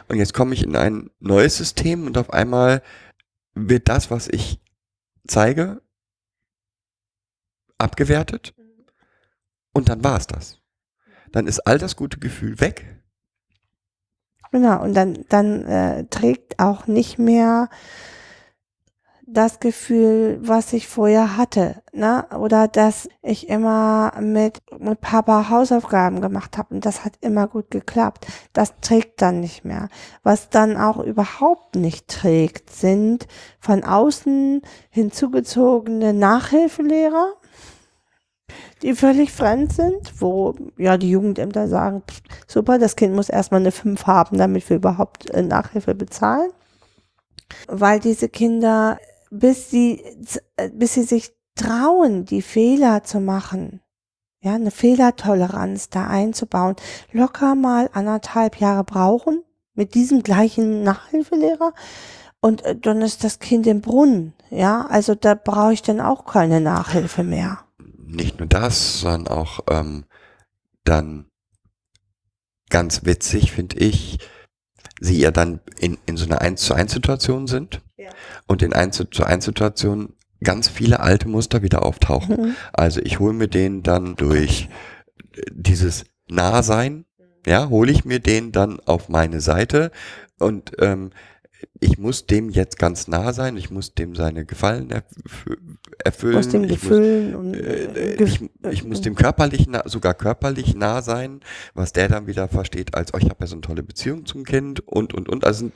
[0.08, 2.82] Und jetzt komme ich in ein neues System und auf einmal
[3.54, 4.60] wird das, was ich
[5.26, 5.80] zeige,
[7.78, 8.54] abgewertet.
[9.72, 10.60] Und dann war es das.
[11.32, 13.02] Dann ist all das gute Gefühl weg.
[14.52, 17.68] Genau, und dann, dann äh, trägt auch nicht mehr
[19.26, 22.26] das Gefühl, was ich vorher hatte, ne?
[22.38, 27.70] Oder dass ich immer mit, mit Papa Hausaufgaben gemacht habe und das hat immer gut
[27.70, 28.26] geklappt.
[28.52, 29.88] Das trägt dann nicht mehr.
[30.22, 33.26] Was dann auch überhaupt nicht trägt, sind
[33.60, 34.60] von außen
[34.90, 37.32] hinzugezogene Nachhilfelehrer,
[38.82, 43.60] die völlig fremd sind, wo ja die Jugendämter sagen, pff, super, das Kind muss erstmal
[43.60, 46.50] eine 5 haben, damit wir überhaupt äh, Nachhilfe bezahlen.
[47.68, 48.98] Weil diese Kinder,
[49.38, 50.02] bis sie,
[50.56, 53.80] äh, bis sie sich trauen, die Fehler zu machen,
[54.40, 56.76] ja, eine Fehlertoleranz da einzubauen,
[57.12, 59.42] locker mal anderthalb Jahre brauchen
[59.74, 61.72] mit diesem gleichen Nachhilfelehrer
[62.40, 66.24] und äh, dann ist das Kind im Brunnen, ja, also da brauche ich dann auch
[66.24, 67.64] keine Nachhilfe mehr.
[68.06, 70.04] Nicht nur das, sondern auch ähm,
[70.84, 71.26] dann
[72.70, 74.18] ganz witzig, finde ich,
[75.00, 78.10] sie ja dann in, in so einer 1 zu 1 Situation sind Ja.
[78.46, 82.36] und in 1 zu 1 Situationen ganz viele alte Muster wieder auftauchen.
[82.36, 82.56] Mhm.
[82.72, 84.68] Also ich hole mir den dann durch
[85.52, 87.04] dieses Nahsein,
[87.46, 89.90] ja, hole ich mir den dann auf meine Seite
[90.38, 91.10] und ähm,
[91.80, 95.56] ich muss dem jetzt ganz nah sein, ich muss dem seine Gefallen erf-
[96.02, 96.36] erfüllen.
[96.36, 98.40] Aus dem ich muss- Gefühl und äh, äh, ich,
[98.70, 101.40] ich muss dem körperlich, nah, sogar körperlich nah sein,
[101.74, 104.44] was der dann wieder versteht, als oh, ich habe ja so eine tolle Beziehung zum
[104.44, 105.44] Kind und und und.
[105.44, 105.74] Also sind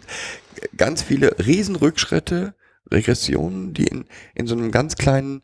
[0.77, 2.55] ganz viele Riesenrückschritte,
[2.91, 5.43] Regressionen, die in, in so einem ganz kleinen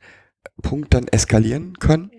[0.62, 2.11] Punkt dann eskalieren können.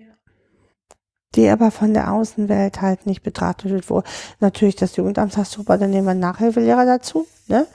[1.34, 4.02] die aber von der Außenwelt halt nicht betrachtet wird, wo
[4.40, 7.66] natürlich das Jugendamt sagt, super, dann nehmen wir einen Nachhilfelehrer dazu, ne?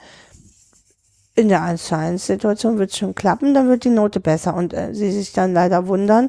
[1.34, 4.54] In der 1 zu 1 Situation wird es schon klappen, dann wird die Note besser
[4.54, 6.28] und äh, sie sich dann leider wundern,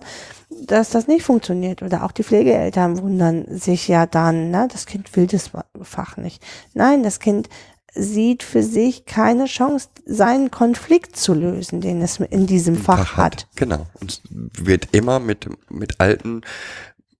[0.66, 1.82] dass das nicht funktioniert.
[1.82, 5.52] Oder auch die Pflegeeltern wundern sich ja dann, ne, das Kind will das
[5.82, 6.42] Fach nicht.
[6.74, 7.50] Nein, das Kind
[7.96, 13.48] sieht für sich keine Chance, seinen Konflikt zu lösen, den es in diesem Fach, hat.
[13.56, 13.86] Genau.
[14.00, 16.42] Und wird immer mit, mit alten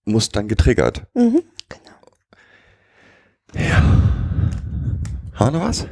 [0.04, 1.06] Mustern getriggert.
[1.14, 1.94] Mhm, genau.
[5.34, 5.86] Haben wir noch was?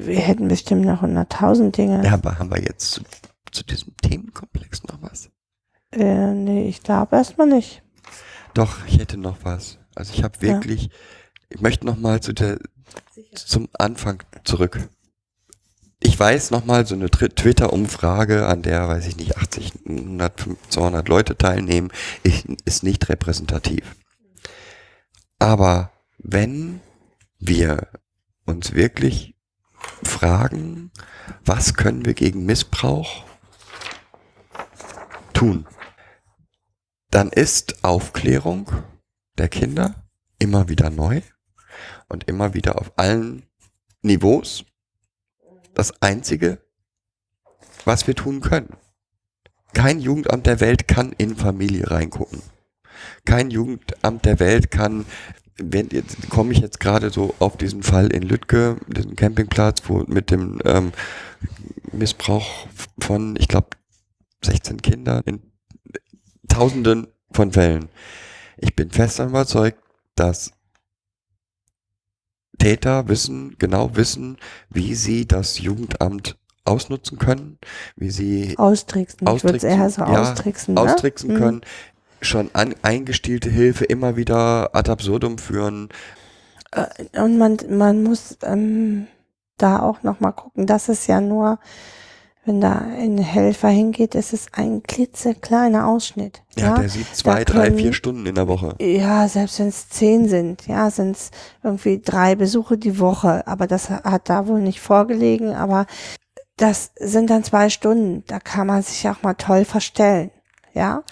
[0.00, 2.04] Wir hätten bestimmt noch hunderttausend Dinge.
[2.04, 3.02] Ja, aber haben wir jetzt zu,
[3.50, 5.30] zu diesem Themenkomplex noch was?
[5.92, 7.82] Äh, nee, ich glaube erstmal nicht.
[8.54, 9.78] Doch, ich hätte noch was.
[9.94, 10.90] Also ich habe wirklich,
[11.48, 12.58] ich möchte noch mal zu der,
[13.34, 14.88] zum Anfang zurück.
[16.00, 21.08] Ich weiß noch mal so eine Twitter-Umfrage, an der, weiß ich nicht, 80, 100, 200
[21.08, 21.90] Leute teilnehmen,
[22.22, 23.96] ich, ist nicht repräsentativ.
[25.38, 26.80] Aber wenn
[27.38, 27.88] wir
[28.44, 29.34] uns wirklich
[30.02, 30.90] fragen,
[31.44, 33.24] was können wir gegen Missbrauch
[35.32, 35.66] tun,
[37.10, 38.70] dann ist Aufklärung
[39.38, 40.08] der Kinder
[40.38, 41.22] immer wieder neu
[42.08, 43.46] und immer wieder auf allen
[44.02, 44.64] Niveaus
[45.74, 46.58] das Einzige,
[47.84, 48.76] was wir tun können.
[49.72, 52.42] Kein Jugendamt der Welt kann in Familie reingucken.
[53.24, 55.04] Kein Jugendamt der Welt kann,
[55.56, 60.04] wenn jetzt komme ich jetzt gerade so auf diesen Fall in Lüttke, diesen Campingplatz, wo
[60.06, 60.92] mit dem ähm,
[61.92, 62.66] Missbrauch
[62.98, 63.68] von, ich glaube,
[64.44, 65.42] 16 Kindern in
[66.48, 67.88] Tausenden von Fällen.
[68.58, 69.78] Ich bin fest überzeugt,
[70.14, 70.52] dass
[72.58, 74.38] Täter wissen, genau wissen,
[74.70, 77.58] wie sie das Jugendamt ausnutzen können,
[77.96, 79.28] wie sie Austricksen.
[79.36, 80.74] Ich würde es eher so ja, austricksen.
[80.74, 80.80] Ne?
[80.80, 81.60] austricksen Mhm.
[82.24, 85.88] Schon an, eingestielte Hilfe immer wieder ad absurdum führen.
[86.72, 86.86] Äh,
[87.20, 89.06] Und man, man muss ähm,
[89.58, 91.58] da auch nochmal gucken, das ist ja nur,
[92.46, 96.42] wenn da ein Helfer hingeht, ist es ein klitzekleiner Ausschnitt.
[96.56, 98.74] Ja, Ja, der sieht zwei, da drei, können- vier Stunden in der Woche.
[98.80, 101.30] Ja, selbst wenn es zehn sind, ja, sind es
[101.62, 103.46] irgendwie drei Besuche die Woche.
[103.46, 105.54] Aber das hat da wohl nicht vorgelegen.
[105.54, 105.86] Aber
[106.58, 108.24] das sind dann zwei Stunden.
[108.26, 110.30] Da kann man sich auch mal toll verstellen.
[110.74, 111.02] Ja,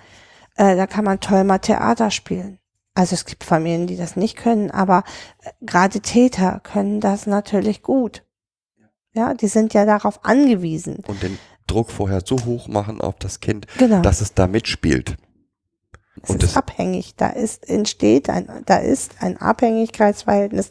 [0.57, 2.59] äh, da kann man toll mal Theater spielen.
[2.95, 5.05] Also es gibt Familien, die das nicht können, aber
[5.43, 8.25] äh, gerade Täter können das natürlich gut.
[9.15, 11.03] Ja, die sind ja darauf angewiesen.
[11.07, 14.01] Und den Druck vorher so hoch machen auf das Kind, Genau.
[14.01, 15.17] dass es da mitspielt.
[16.23, 17.15] Es Und ist abhängig.
[17.17, 20.69] Da ist, entsteht ein, da ist ein Abhängigkeitsverhältnis.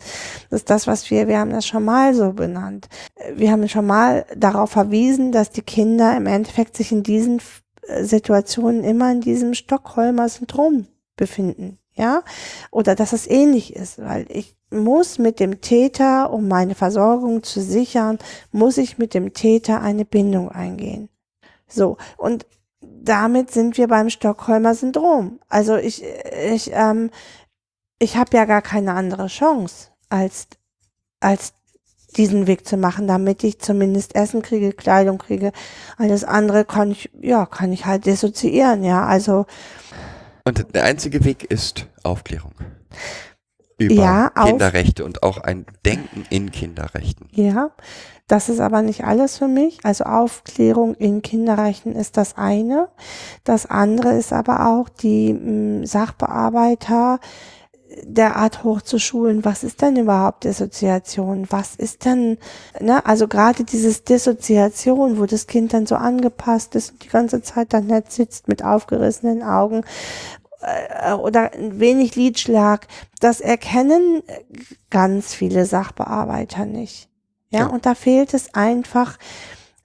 [0.50, 2.88] Das ist das, was wir, wir haben das schon mal so benannt.
[3.36, 7.42] Wir haben schon mal darauf verwiesen, dass die Kinder im Endeffekt sich in diesen äh,
[7.88, 11.78] Situationen immer in diesem Stockholmer Syndrom befinden.
[11.94, 12.24] Ja,
[12.72, 17.62] oder dass es ähnlich ist, weil ich muss mit dem Täter, um meine Versorgung zu
[17.62, 18.18] sichern,
[18.52, 21.10] muss ich mit dem Täter eine Bindung eingehen.
[21.68, 22.46] So, und
[22.80, 25.40] damit sind wir beim Stockholmer Syndrom.
[25.50, 27.10] Also ich, ich, ähm,
[28.00, 30.48] ich habe ja gar keine andere Chance, als,
[31.20, 31.54] als
[32.18, 35.52] diesen Weg zu machen, damit ich zumindest Essen kriege, Kleidung kriege.
[35.98, 39.06] Alles andere kann ich, ja, kann ich halt dissoziieren, ja.
[39.06, 39.46] Also
[40.44, 42.54] und der einzige Weg ist Aufklärung.
[43.78, 47.28] Über Ja, Kinderrechte und auch ein Denken in Kinderrechten.
[47.32, 47.72] Ja,
[48.28, 49.80] das ist aber nicht alles für mich.
[49.84, 52.90] Also Aufklärung in Kinderrechten ist das eine.
[53.44, 57.20] Das andere ist aber auch die mh, Sachbearbeiter
[58.04, 59.44] derart hochzuschulen.
[59.46, 61.48] Was ist denn überhaupt Dissoziation?
[61.50, 62.38] Was ist denn,
[62.80, 67.42] ne, also gerade dieses Dissoziation, wo das Kind dann so angepasst ist und die ganze
[67.42, 69.84] Zeit dann nett sitzt mit aufgerissenen Augen
[70.62, 72.88] äh, oder ein wenig Lidschlag,
[73.20, 74.24] das erkennen
[74.90, 77.10] ganz viele Sachbearbeiter nicht.
[77.50, 77.66] Ja, Ja.
[77.68, 79.18] und da fehlt es einfach,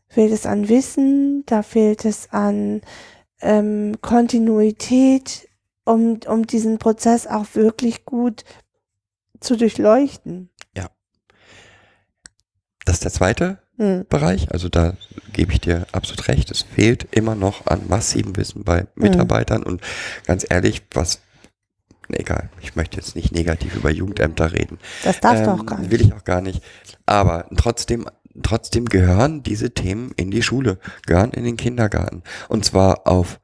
[0.08, 2.82] fehlt es an Wissen, da fehlt es an
[3.40, 5.48] ähm, Kontinuität,
[5.86, 8.44] um, um diesen Prozess auch wirklich gut
[9.40, 10.50] zu durchleuchten.
[12.84, 14.06] Das ist der zweite Hm.
[14.08, 14.50] Bereich.
[14.52, 14.94] Also da
[15.32, 16.50] gebe ich dir absolut recht.
[16.50, 19.82] Es fehlt immer noch an massivem Wissen bei Mitarbeitern und
[20.24, 21.20] ganz ehrlich, was,
[22.08, 24.78] egal, ich möchte jetzt nicht negativ über Jugendämter reden.
[25.04, 25.90] Das darfst du Ähm, auch gar nicht.
[25.90, 26.62] Will ich auch gar nicht.
[27.04, 28.08] Aber trotzdem,
[28.42, 32.22] trotzdem gehören diese Themen in die Schule, gehören in den Kindergarten.
[32.48, 33.40] Und zwar auf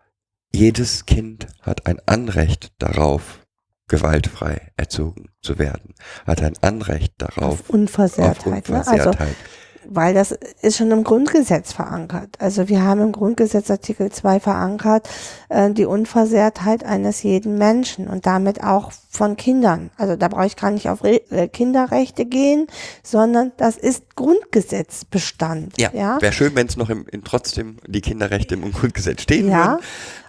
[0.55, 3.41] jedes Kind hat ein Anrecht darauf,
[3.89, 5.95] gewaltfrei erzogen zu werden,
[6.27, 8.65] hat ein Anrecht darauf, Auf Unversehrtheit.
[8.65, 8.77] auf ne?
[8.79, 9.37] Also Unversehrtheit.
[9.85, 10.33] weil das
[10.63, 12.37] ist schon im Grundgesetz verankert.
[12.39, 15.09] Also wir haben im Grundgesetz Artikel 2 verankert
[15.49, 19.91] äh, die Unversehrtheit eines jeden Menschen und damit auch von Kindern.
[19.99, 22.69] Also da brauche ich gar nicht auf Re äh, Kinderrechte gehen,
[23.03, 25.79] sondern das ist Grundgesetzbestand.
[25.79, 26.23] Ja, ja?
[26.23, 29.85] wäre schön, wenn es noch im, in trotzdem die Kinderrechte im Grundgesetz stehen Ja, würden.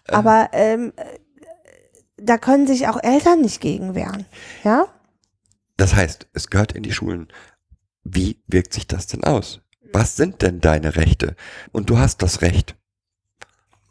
[0.07, 0.93] Aber ähm,
[2.17, 4.25] da können sich auch Eltern nicht gegen wehren.
[4.63, 4.87] Ja,
[5.77, 7.27] Das heißt, es gehört in die Schulen.
[8.03, 9.61] Wie wirkt sich das denn aus?
[9.91, 11.35] Was sind denn deine Rechte?
[11.71, 12.75] Und du hast das Recht,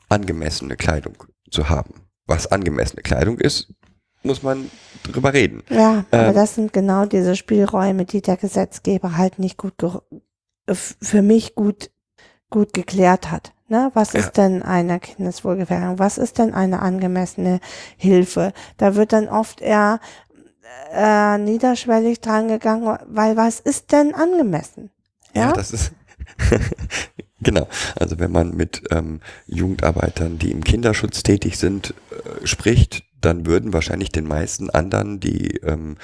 [0.09, 1.17] angemessene Kleidung
[1.51, 1.95] zu haben.
[2.27, 3.73] Was angemessene Kleidung ist,
[4.23, 4.71] muss man
[5.03, 5.63] drüber reden.
[5.69, 6.35] ja, aber Ähm.
[6.35, 9.75] das sind genau diese Spielräume, die der Gesetzgeber halt nicht gut
[10.75, 11.91] für mich gut
[12.51, 13.53] gut geklärt hat.
[13.73, 13.91] Ne?
[13.95, 14.21] Was Ja.
[14.21, 15.99] ist denn eine Kindeswohlgefährdung?
[15.99, 17.59] Was ist denn eine angemessene
[17.97, 18.53] Hilfe?
[18.77, 19.99] Da wird dann oft eher
[20.93, 24.91] äh, niederschwellig dran gegangen, weil was ist denn angemessen?
[25.35, 25.93] Ja, Ja, das ist
[27.41, 27.67] genau.
[27.97, 33.73] Also wenn man mit ähm, Jugendarbeitern, die im Kinderschutz tätig sind, äh, spricht, dann würden
[33.73, 35.97] wahrscheinlich den meisten anderen die ähm,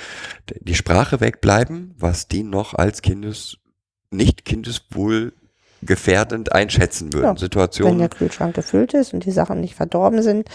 [0.60, 3.58] die Sprache wegbleiben, was die noch als Kindes
[4.10, 5.34] nicht kindeswohl
[5.82, 7.24] gefährdend einschätzen würden.
[7.24, 10.48] Ja, wenn Situationen, der Kühlschrank gefüllt ist und die Sachen nicht verdorben sind,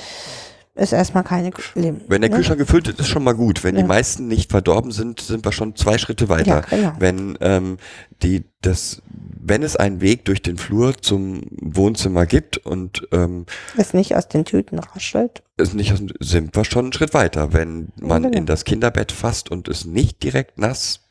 [0.76, 2.02] ist erstmal keine schlimm.
[2.08, 2.36] wenn der ne?
[2.36, 3.64] Kühlschrank gefüllt ist, ist schon mal gut.
[3.64, 3.84] Wenn Ja.
[3.84, 6.64] die meisten nicht verdorben sind, sind wir schon zwei Schritte weiter.
[6.72, 6.94] Ja, genau.
[7.00, 7.78] wenn ähm,
[8.24, 9.02] die das
[9.46, 13.46] wenn es einen Weg durch den Flur zum Wohnzimmer gibt und ähm,
[13.76, 15.44] Es nicht aus den Tüten raschelt.
[15.58, 17.52] es nicht aus sind wir schon einen Schritt weiter.
[17.52, 18.38] Wenn man genau.
[18.38, 21.02] in das Kinderbett fasst und es nicht direkt nass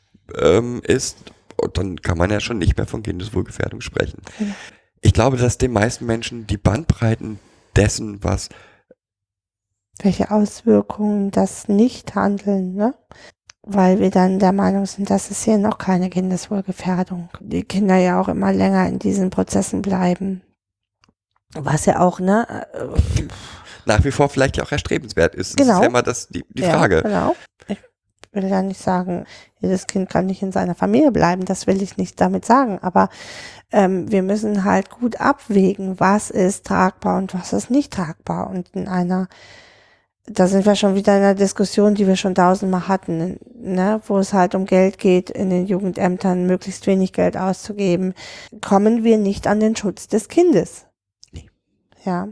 [0.41, 1.17] ähm, ist,
[1.67, 4.21] dann kann man ja schon nicht mehr von Kindeswohlgefährdung sprechen.
[5.01, 7.39] Ich glaube, dass den meisten Menschen die Bandbreiten
[7.75, 8.49] dessen, was
[10.01, 12.95] Welche Auswirkungen das Nichthandeln, ne?
[13.65, 17.29] Weil wir dann der Meinung sind, dass es hier noch keine Kindeswohlgefährdung.
[17.39, 20.41] Die Kinder ja auch immer länger in diesen Prozessen bleiben.
[21.55, 22.65] Was ja auch, ne?
[22.73, 23.23] äh,
[23.85, 25.57] nach wie vor vielleicht ja auch erstrebenswert ist.
[25.59, 25.77] Das Genau.
[25.77, 27.03] ist ja immer das, die, die ja, Frage.
[27.03, 27.35] Genau.
[28.35, 29.25] Ich will ja nicht sagen,
[29.59, 33.09] jedes Kind kann nicht in seiner Familie bleiben, das will ich nicht damit sagen, aber
[33.71, 38.49] ähm, wir müssen halt gut abwägen, was ist tragbar und was ist nicht tragbar.
[38.49, 39.27] Und in einer,
[40.25, 44.17] da sind wir schon wieder in einer Diskussion, die wir schon tausendmal hatten, ne, wo
[44.17, 48.15] es halt um Geld geht, in den Jugendämtern möglichst wenig Geld auszugeben,
[48.61, 50.87] kommen wir nicht an den Schutz des Kindes.
[51.31, 51.51] Nee.
[52.03, 52.29] Ja.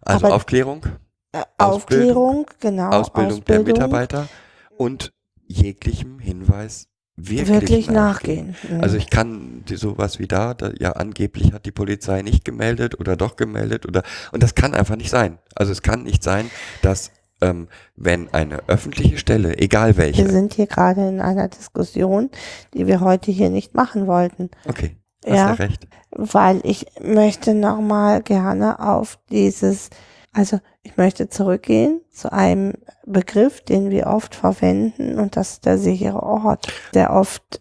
[0.00, 0.86] Also Aber- Aufklärung,
[1.32, 2.46] Äh, Ausbildung.
[2.46, 2.90] Aufklärung, genau.
[2.90, 4.28] Ausbildung, der Mitarbeiter
[4.76, 5.12] und
[5.46, 8.56] jeglichem Hinweis wirklich, wirklich nachgehen.
[8.68, 8.80] Mhm.
[8.80, 13.16] Also ich kann sowas wie da, da, ja angeblich hat die Polizei nicht gemeldet oder
[13.16, 14.02] doch gemeldet oder
[14.32, 15.38] und das kann einfach nicht sein.
[15.54, 16.50] Also es kann nicht sein,
[16.82, 17.10] dass
[17.40, 22.30] ähm, wenn eine öffentliche Stelle, egal wir welche, sind hier gerade in einer Diskussion,
[22.72, 25.48] die wir heute hier nicht machen wollten, okay, hast Ja.
[25.48, 25.86] ja recht.
[26.12, 29.90] weil ich möchte nochmal gerne auf dieses,
[30.32, 32.74] also ich möchte zurückgehen zu einem
[33.04, 37.60] Begriff, den wir oft verwenden und das ist der sichere Ort, der oft,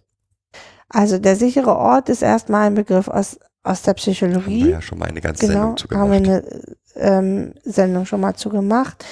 [0.90, 4.70] also der sichere Ort ist erstmal ein Begriff aus, aus der Haben wir Psychologie.
[4.70, 8.36] ja schon mal eine ganze Genau, Sendung zu haben wir eine ähm, Sendung schon mal
[8.36, 9.06] zu gemacht.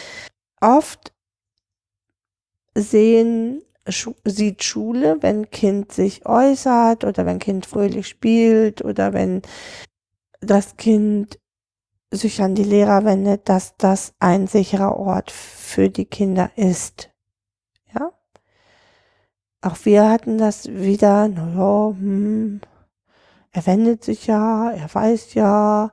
[0.62, 1.14] Oft
[2.76, 3.62] sehen,
[4.26, 9.41] sieht Schule, wenn Kind sich äußert oder wenn Kind fröhlich spielt oder wenn
[10.41, 11.39] das Kind
[12.12, 17.12] sich an die Lehrer wendet, dass das ein sicherer Ort für die Kinder ist.
[17.93, 18.12] Ja?
[19.62, 22.62] Auch wir hatten das wieder, naja, hm,
[23.51, 25.91] er wendet sich ja, er weiß ja.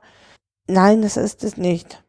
[0.67, 2.03] Nein, das ist es nicht.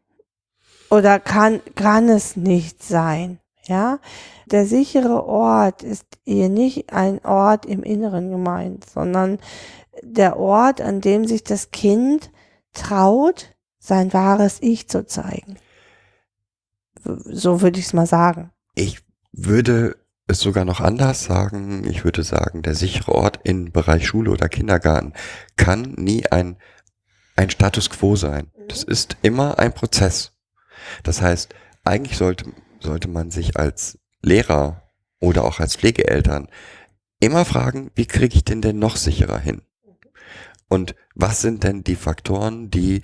[0.91, 3.41] Oder kann, kann es nicht sein.
[3.67, 3.99] Ja,
[4.47, 9.39] der sichere Ort ist hier nicht ein Ort im Inneren gemeint, sondern
[10.03, 12.31] der Ort, an dem sich das Kind
[12.73, 13.55] traut,
[13.89, 15.57] sein wahres Ich zu zeigen.
[17.05, 18.51] So würde ich es mal sagen.
[18.75, 19.01] Ich
[19.33, 21.85] würde es sogar noch anders sagen.
[21.89, 25.15] Ich würde sagen, der sichere Ort im Bereich Schule oder Kindergarten
[25.57, 26.57] kann nie ein,
[27.35, 28.51] ein Status quo sein.
[28.69, 30.33] Das ist immer ein Prozess.
[31.03, 34.83] Das heißt, eigentlich sollte, sollte man sich als Lehrer
[35.21, 36.49] oder auch als Pflegeeltern
[37.21, 39.63] immer fragen, wie kriege ich den denn noch sicherer hin?
[40.69, 43.03] Und was sind denn die Faktoren, die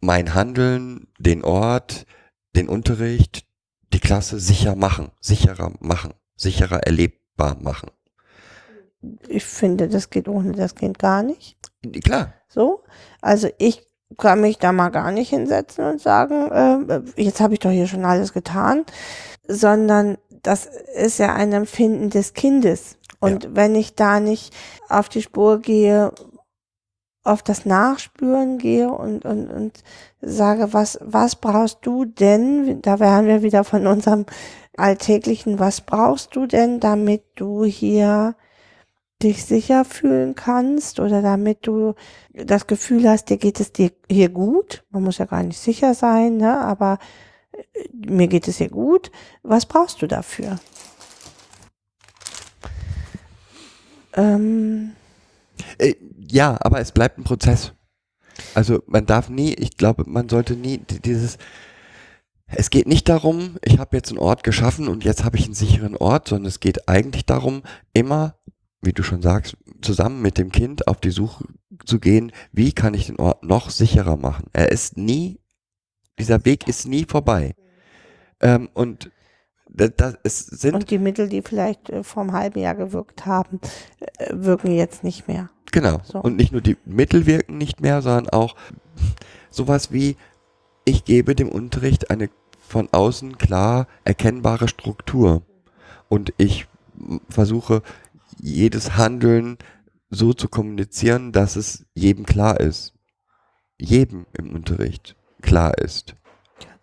[0.00, 2.06] mein Handeln, den Ort,
[2.54, 3.44] den Unterricht,
[3.92, 7.90] die Klasse sicher machen, sicherer machen, sicherer erlebbar machen.
[9.28, 11.56] Ich finde, das geht ohne das Kind gar nicht.
[12.02, 12.82] Klar, So,
[13.20, 13.84] also ich
[14.16, 17.86] kann mich da mal gar nicht hinsetzen und sagen, äh, jetzt habe ich doch hier
[17.86, 18.84] schon alles getan,
[19.46, 22.98] sondern das ist ja ein Empfinden des Kindes.
[23.18, 24.54] Und wenn ich da nicht
[24.88, 26.12] auf die Spur gehe,
[27.26, 29.82] auf das Nachspüren gehe und, und, und
[30.20, 32.80] sage, was, was brauchst du denn?
[32.82, 34.26] Da wären wir wieder von unserem
[34.76, 38.34] alltäglichen, was brauchst du denn, damit du hier
[39.22, 41.94] dich sicher fühlen kannst oder damit du
[42.34, 44.84] das Gefühl hast, dir geht es dir hier gut.
[44.90, 46.60] Man muss ja gar nicht sicher sein, ne?
[46.60, 46.98] aber
[47.52, 49.10] äh, mir geht es hier gut.
[49.42, 50.58] Was brauchst du dafür?
[54.14, 54.92] Ähm,
[55.78, 57.72] Äh, ja, aber es bleibt ein Prozess.
[58.54, 61.38] Also man darf nie, ich glaube, man sollte nie di- dieses,
[62.46, 65.54] es geht nicht darum, ich habe jetzt einen Ort geschaffen und jetzt habe ich einen
[65.54, 67.62] sicheren Ort, sondern es geht eigentlich darum,
[67.94, 68.36] immer,
[68.82, 71.44] wie du schon sagst, zusammen mit dem Kind auf die Suche
[71.86, 74.46] zu gehen, wie kann ich den Ort noch sicherer machen.
[74.52, 75.40] Er ist nie,
[76.18, 77.54] dieser Weg ist nie vorbei.
[78.40, 79.10] Ähm, und
[79.76, 83.60] das, es sind und die Mittel, die vielleicht äh, vor einem halben Jahr gewirkt haben,
[84.18, 85.50] äh, wirken jetzt nicht mehr.
[85.72, 86.00] Genau.
[86.04, 86.20] So.
[86.20, 88.56] Und nicht nur die Mittel wirken nicht mehr, sondern auch
[89.50, 90.16] sowas wie,
[90.84, 95.42] ich gebe dem Unterricht eine von außen klar erkennbare Struktur.
[96.08, 96.66] Und ich
[97.28, 97.82] versuche,
[98.38, 99.58] jedes Handeln
[100.10, 102.94] so zu kommunizieren, dass es jedem klar ist.
[103.78, 106.14] Jedem im Unterricht klar ist,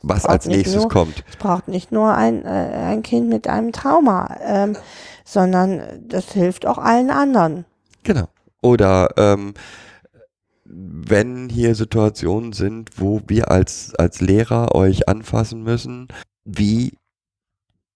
[0.04, 1.24] was als nächstes nur- kommt.
[1.30, 4.78] Es braucht nicht nur ein, äh, ein Kind mit einem Trauma, ähm,
[5.26, 7.66] sondern das hilft auch allen anderen.
[8.04, 8.28] Genau.
[8.62, 9.54] Oder ähm,
[10.66, 16.08] wenn hier Situationen sind, wo wir als, als Lehrer euch anfassen müssen,
[16.46, 16.94] wie,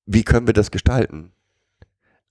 [0.05, 1.31] wie können wir das gestalten?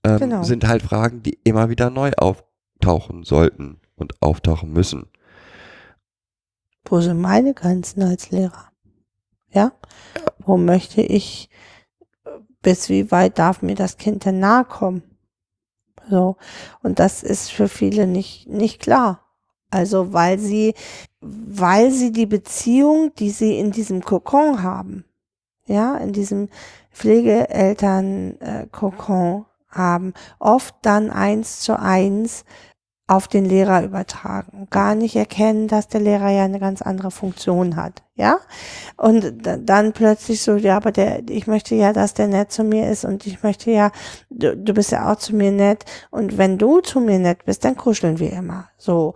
[0.03, 0.43] Ähm, Genau.
[0.43, 5.07] Sind halt Fragen, die immer wieder neu auftauchen sollten und auftauchen müssen.
[6.85, 8.69] Wo sind meine Grenzen als Lehrer?
[9.57, 9.73] Ja?
[10.45, 11.49] Wo möchte ich,
[12.25, 12.29] äh,
[12.61, 15.01] bis wie weit darf mir das Kind denn nahe kommen?
[16.09, 16.37] So.
[16.83, 19.23] Und das ist für viele nicht, nicht klar.
[19.71, 20.75] Also, weil sie,
[21.21, 25.05] weil sie die Beziehung, die sie in diesem Kokon haben,
[25.65, 26.49] ja, in diesem
[26.91, 32.45] Pflegeeltern-Kokon haben, oft dann eins zu eins
[33.07, 34.67] auf den Lehrer übertragen.
[34.69, 38.39] Gar nicht erkennen, dass der Lehrer ja eine ganz andere Funktion hat, ja?
[38.97, 42.63] Und da- dann plötzlich so, ja, aber der, ich möchte ja, dass der nett zu
[42.65, 43.91] mir ist und ich möchte ja,
[44.29, 47.63] du, du bist ja auch zu mir nett und wenn du zu mir nett bist,
[47.63, 49.13] dann kuscheln wir immer, so.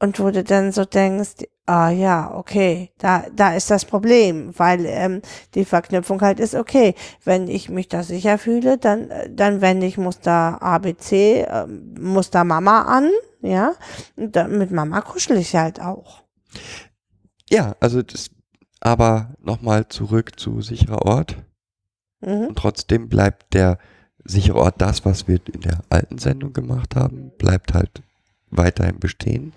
[0.00, 4.86] Und wo du dann so denkst, ah ja, okay, da, da ist das Problem, weil
[4.86, 5.22] ähm,
[5.54, 6.94] die Verknüpfung halt ist, okay,
[7.24, 12.44] wenn ich mich da sicher fühle, dann, äh, dann wende ich Muster ABC, ähm, Muster
[12.44, 13.10] Mama an,
[13.42, 13.72] ja,
[14.16, 16.22] und dann, mit Mama kuschel ich halt auch.
[17.50, 18.30] Ja, also das,
[18.80, 21.36] aber nochmal zurück zu sicherer Ort.
[22.20, 22.48] Mhm.
[22.48, 23.78] Und trotzdem bleibt der
[24.24, 28.02] sichere Ort das, was wir in der alten Sendung gemacht haben, bleibt halt
[28.50, 29.52] weiterhin bestehen.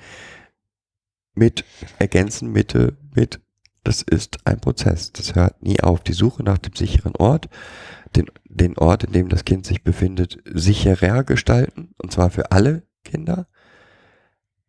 [1.39, 1.63] Mit
[1.99, 3.39] ergänzen Mitte mit,
[3.85, 5.13] das ist ein Prozess.
[5.13, 6.01] Das hört nie auf.
[6.01, 7.47] Die Suche nach dem sicheren Ort,
[8.13, 12.83] den, den Ort, in dem das Kind sich befindet, sicherer gestalten, und zwar für alle
[13.05, 13.47] Kinder,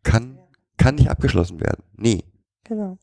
[0.03, 0.39] kann,
[0.77, 1.83] kann nicht abgeschlossen werden.
[1.97, 2.23] Nie.
[2.63, 2.97] Genau.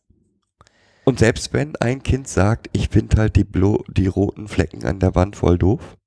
[1.04, 4.98] Und selbst wenn ein Kind sagt, ich finde halt die, blo die roten Flecken an
[4.98, 5.98] der Wand voll doof,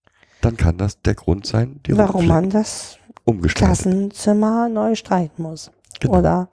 [0.42, 2.98] dann kann das der Grund sein, die roten Warum Flecken man das.
[3.54, 5.70] Klassenzimmer neu streiten muss.
[6.00, 6.18] Genau.
[6.18, 6.50] Oder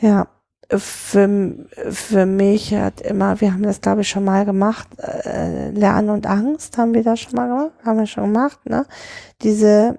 [0.00, 0.28] ja,
[0.70, 6.10] für, für mich hat immer, wir haben das glaube ich schon mal gemacht, äh, Lernen
[6.10, 8.84] und Angst haben wir das schon mal gemacht, haben wir schon gemacht, ne?
[9.42, 9.98] Diese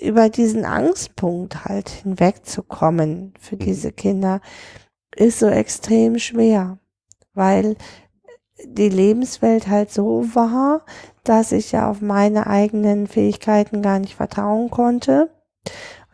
[0.00, 3.60] über diesen Angstpunkt halt hinwegzukommen für Mhm.
[3.60, 4.40] diese Kinder
[5.16, 6.78] ist so extrem schwer,
[7.34, 7.76] weil
[8.64, 10.84] die Lebenswelt halt so war,
[11.24, 15.30] dass ich ja auf meine eigenen Fähigkeiten gar nicht vertrauen konnte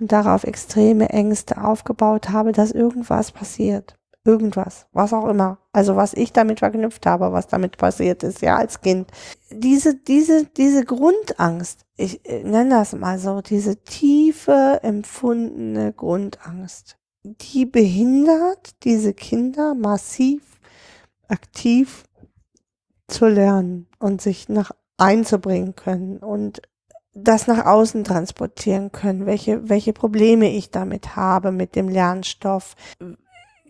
[0.02, 3.94] und darauf extreme Ängste aufgebaut habe, dass irgendwas passiert.
[4.24, 5.58] Irgendwas, was auch immer.
[5.72, 9.10] Also was ich damit verknüpft habe, was damit passiert ist, ja, als Kind.
[9.50, 17.64] Diese, diese, diese Grundangst, ich äh, nenne das mal so, diese tiefe empfundene Grundangst, die
[17.64, 20.42] behindert diese Kinder massiv
[21.28, 22.04] aktiv
[23.08, 26.62] zu lernen und sich nach einzubringen können und
[27.14, 32.74] das nach außen transportieren können, welche, welche Probleme ich damit habe mit dem Lernstoff.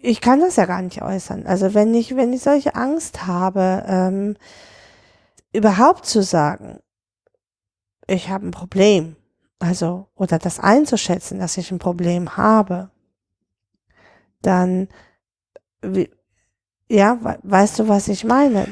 [0.01, 1.47] Ich kann das ja gar nicht äußern.
[1.47, 4.37] Also wenn ich, wenn ich solche Angst habe, ähm,
[5.53, 6.79] überhaupt zu sagen,
[8.07, 9.17] ich habe ein Problem,
[9.59, 12.91] also, oder das einzuschätzen, dass ich ein Problem habe,
[14.41, 14.89] dann,
[16.89, 18.67] ja, we- weißt du, was ich meine?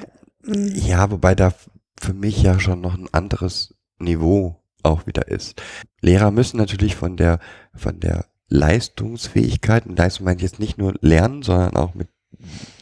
[0.44, 1.52] Ja, wobei da
[2.00, 5.62] für mich ja schon noch ein anderes Niveau auch wieder ist.
[6.00, 7.38] Lehrer müssen natürlich von der,
[7.74, 12.08] von der Leistungsfähigkeit, und Leistung meine ich jetzt nicht nur lernen, sondern auch mit,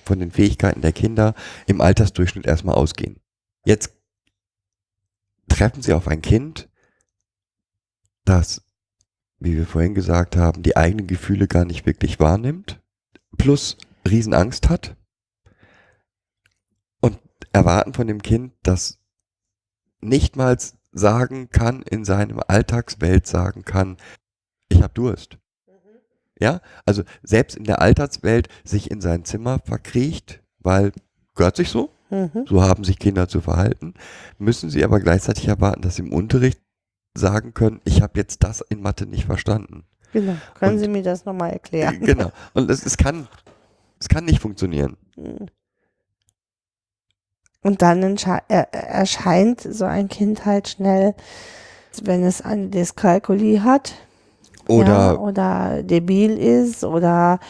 [0.04, 1.34] von den Fähigkeiten der Kinder
[1.66, 3.20] im Altersdurchschnitt erstmal ausgehen.
[3.64, 3.94] Jetzt
[5.48, 6.68] treffen sie auf ein Kind,
[8.24, 8.62] das,
[9.38, 12.80] wie wir vorhin gesagt haben, die eigenen Gefühle gar nicht wirklich wahrnimmt,
[13.36, 13.76] plus
[14.08, 14.96] Riesenangst hat
[17.00, 17.18] und
[17.52, 18.98] erwarten von dem Kind, das
[20.00, 20.56] nicht mal
[20.98, 23.96] sagen kann, in seinem Alltagswelt sagen kann,
[24.68, 25.38] ich habe Durst.
[26.40, 30.92] Ja, also selbst in der Alltagswelt sich in sein Zimmer verkriecht, weil
[31.34, 32.46] gehört sich so, Mhm.
[32.48, 33.94] so haben sich Kinder zu verhalten,
[34.38, 36.60] müssen sie aber gleichzeitig erwarten, dass sie im Unterricht
[37.14, 39.84] sagen können, ich habe jetzt das in Mathe nicht verstanden.
[40.12, 40.36] Genau.
[40.54, 42.00] Können Und- Sie mir das nochmal erklären?
[42.00, 42.30] Genau.
[42.54, 43.28] Und es, es kann,
[44.00, 44.96] es kann nicht funktionieren.
[47.62, 48.16] Und dann
[48.48, 51.14] er- erscheint so ein Kind halt schnell,
[52.02, 53.94] wenn es eine Dyskalkulie hat
[54.68, 57.40] Oder ja, oder debil ist oder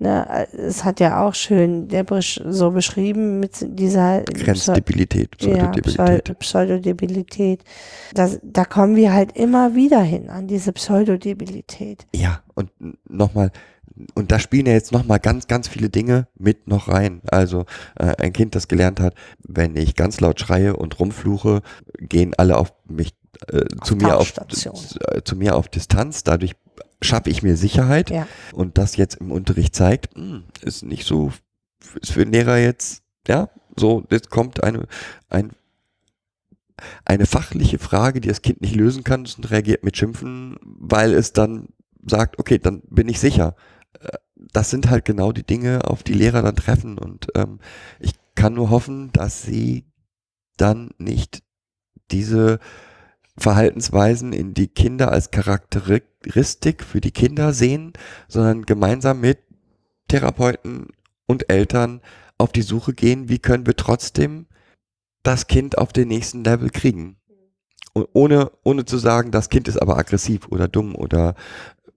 [0.00, 6.28] ne, es hat ja auch schön der so beschrieben mit dieser Grenzdebilität, ja, Pseudodebilität.
[6.28, 7.64] Pseu- Pseudodebilität.
[8.14, 12.06] Das, da kommen wir halt immer wieder hin an diese Pseudodebilität.
[12.14, 12.70] Ja, und
[13.08, 13.52] nochmal,
[14.14, 17.20] und da spielen ja jetzt nochmal ganz, ganz viele Dinge mit noch rein.
[17.26, 17.66] Also
[17.96, 21.62] äh, ein Kind, das gelernt hat, wenn ich ganz laut schreie und rumfluche,
[21.98, 23.14] gehen alle auf mich,
[23.48, 26.24] äh, zu mir auf, äh, zu mir auf Distanz.
[26.24, 26.54] Dadurch
[27.02, 28.10] schaffe ich mir Sicherheit.
[28.10, 28.26] Ja.
[28.52, 31.32] Und das jetzt im Unterricht zeigt, hm, ist nicht so,
[32.00, 34.86] ist für den Lehrer jetzt, ja, so, jetzt kommt eine,
[35.28, 35.50] ein,
[37.04, 41.32] eine fachliche Frage, die das Kind nicht lösen kann und reagiert mit Schimpfen, weil es
[41.32, 41.68] dann
[42.04, 43.54] sagt, okay, dann bin ich sicher.
[44.52, 47.60] Das sind halt genau die Dinge, auf die Lehrer dann treffen und ähm,
[48.00, 49.84] ich kann nur hoffen, dass sie
[50.56, 51.42] dann nicht
[52.10, 52.58] diese
[53.38, 57.94] Verhaltensweisen in die Kinder als Charakteristik für die Kinder sehen,
[58.28, 59.38] sondern gemeinsam mit
[60.08, 60.88] Therapeuten
[61.26, 62.00] und Eltern
[62.36, 64.46] auf die Suche gehen, wie können wir trotzdem
[65.22, 67.16] das Kind auf den nächsten Level kriegen.
[67.94, 71.34] Und ohne, ohne zu sagen, das Kind ist aber aggressiv oder dumm oder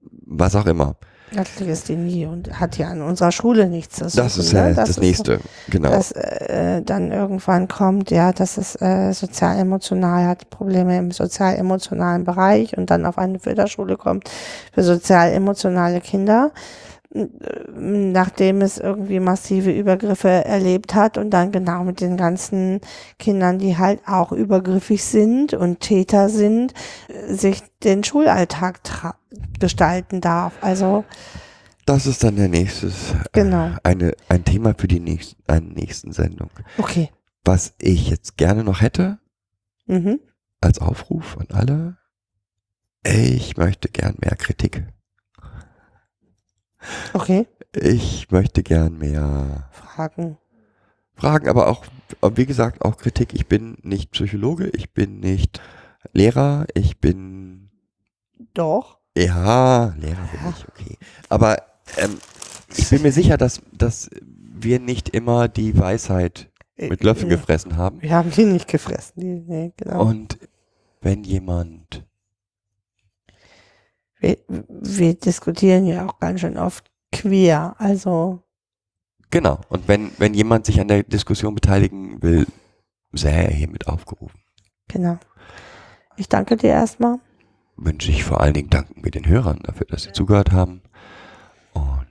[0.01, 0.97] was auch immer.
[1.31, 4.23] Legasthenie und hat ja an unserer Schule nichts zu suchen.
[4.23, 4.59] Das ist ne?
[4.59, 5.39] ja das, ist nächste.
[5.69, 5.89] genau.
[5.89, 12.77] dass äh, dann irgendwann kommt, ja, dass es äh, sozial-emotional hat, Probleme im sozial-emotionalen Bereich
[12.77, 14.29] und dann auf eine Förderschule kommt
[14.73, 16.51] für sozial-emotionale Kinder,
[17.77, 22.81] nachdem es irgendwie massive Übergriffe erlebt hat und dann genau mit den ganzen
[23.19, 26.73] Kindern, die halt auch übergriffig sind und Täter sind,
[27.07, 28.81] äh, sich den Schulalltag
[29.59, 30.53] gestalten darf.
[30.61, 31.05] Also
[31.85, 32.91] das ist dann der nächste,
[33.31, 33.69] Genau.
[33.83, 36.49] eine, ein Thema für die nächsten, eine nächsten Sendung.
[36.77, 37.09] okay.
[37.45, 39.19] Was ich jetzt gerne noch hätte,
[39.87, 40.19] Mhm.
[40.61, 41.97] als Aufruf an alle,
[43.03, 44.83] ich möchte gern mehr Kritik.
[47.13, 47.47] Okay.
[47.75, 50.37] Ich möchte gern mehr Fragen.
[51.15, 51.85] Fragen, aber auch,
[52.35, 53.33] wie gesagt, auch Kritik.
[53.33, 55.61] Ich bin nicht Psychologe, ich bin nicht
[56.13, 57.69] Lehrer, ich bin,
[58.53, 58.99] Doch.
[59.17, 60.97] ja, Lehrer bin ich, okay.
[61.29, 61.57] Aber
[61.97, 62.17] ähm,
[62.75, 67.37] ich bin mir sicher, dass, dass wir nicht immer die Weisheit mit Löffeln Ja.
[67.37, 68.01] gefressen haben.
[68.01, 69.13] Wir haben die nicht gefressen.
[69.21, 70.03] Die, nee, genau.
[70.05, 70.37] Und
[71.01, 72.05] wenn jemand,
[74.25, 77.75] wir, wir diskutieren ja auch ganz schön oft queer.
[77.77, 78.41] Also,
[79.29, 82.47] genau, und wenn, wenn jemand sich an der Diskussion beteiligen will,
[83.11, 84.39] sehr hiermit aufgerufen.
[84.87, 85.17] genau.
[86.17, 87.19] Ich danke dir erstmal.
[87.75, 90.81] Wünsche ich vor allen Dingen danken wir den Hörern dafür, dass sie zugehört haben
[91.73, 92.07] und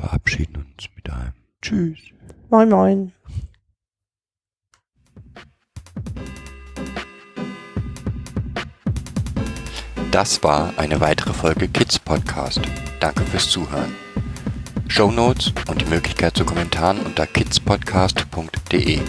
[0.00, 1.98] verabschieden uns mit einem Tschüss.
[2.50, 3.12] Moin, moin.
[10.16, 12.62] Das war eine weitere Folge Kids Podcast.
[13.00, 13.94] Danke fürs Zuhören.
[14.88, 19.00] Show Notes und die Möglichkeit zu Kommentaren unter kidspodcast.de.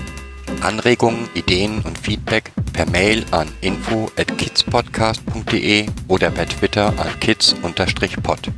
[0.60, 8.52] Anregungen, Ideen und Feedback per Mail an info at kidspodcast.de oder per Twitter an kids-pod.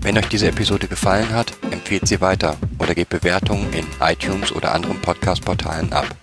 [0.00, 4.74] Wenn euch diese Episode gefallen hat, empfehlt sie weiter oder gebt Bewertungen in iTunes oder
[4.74, 6.16] anderen Podcast-Portalen ab.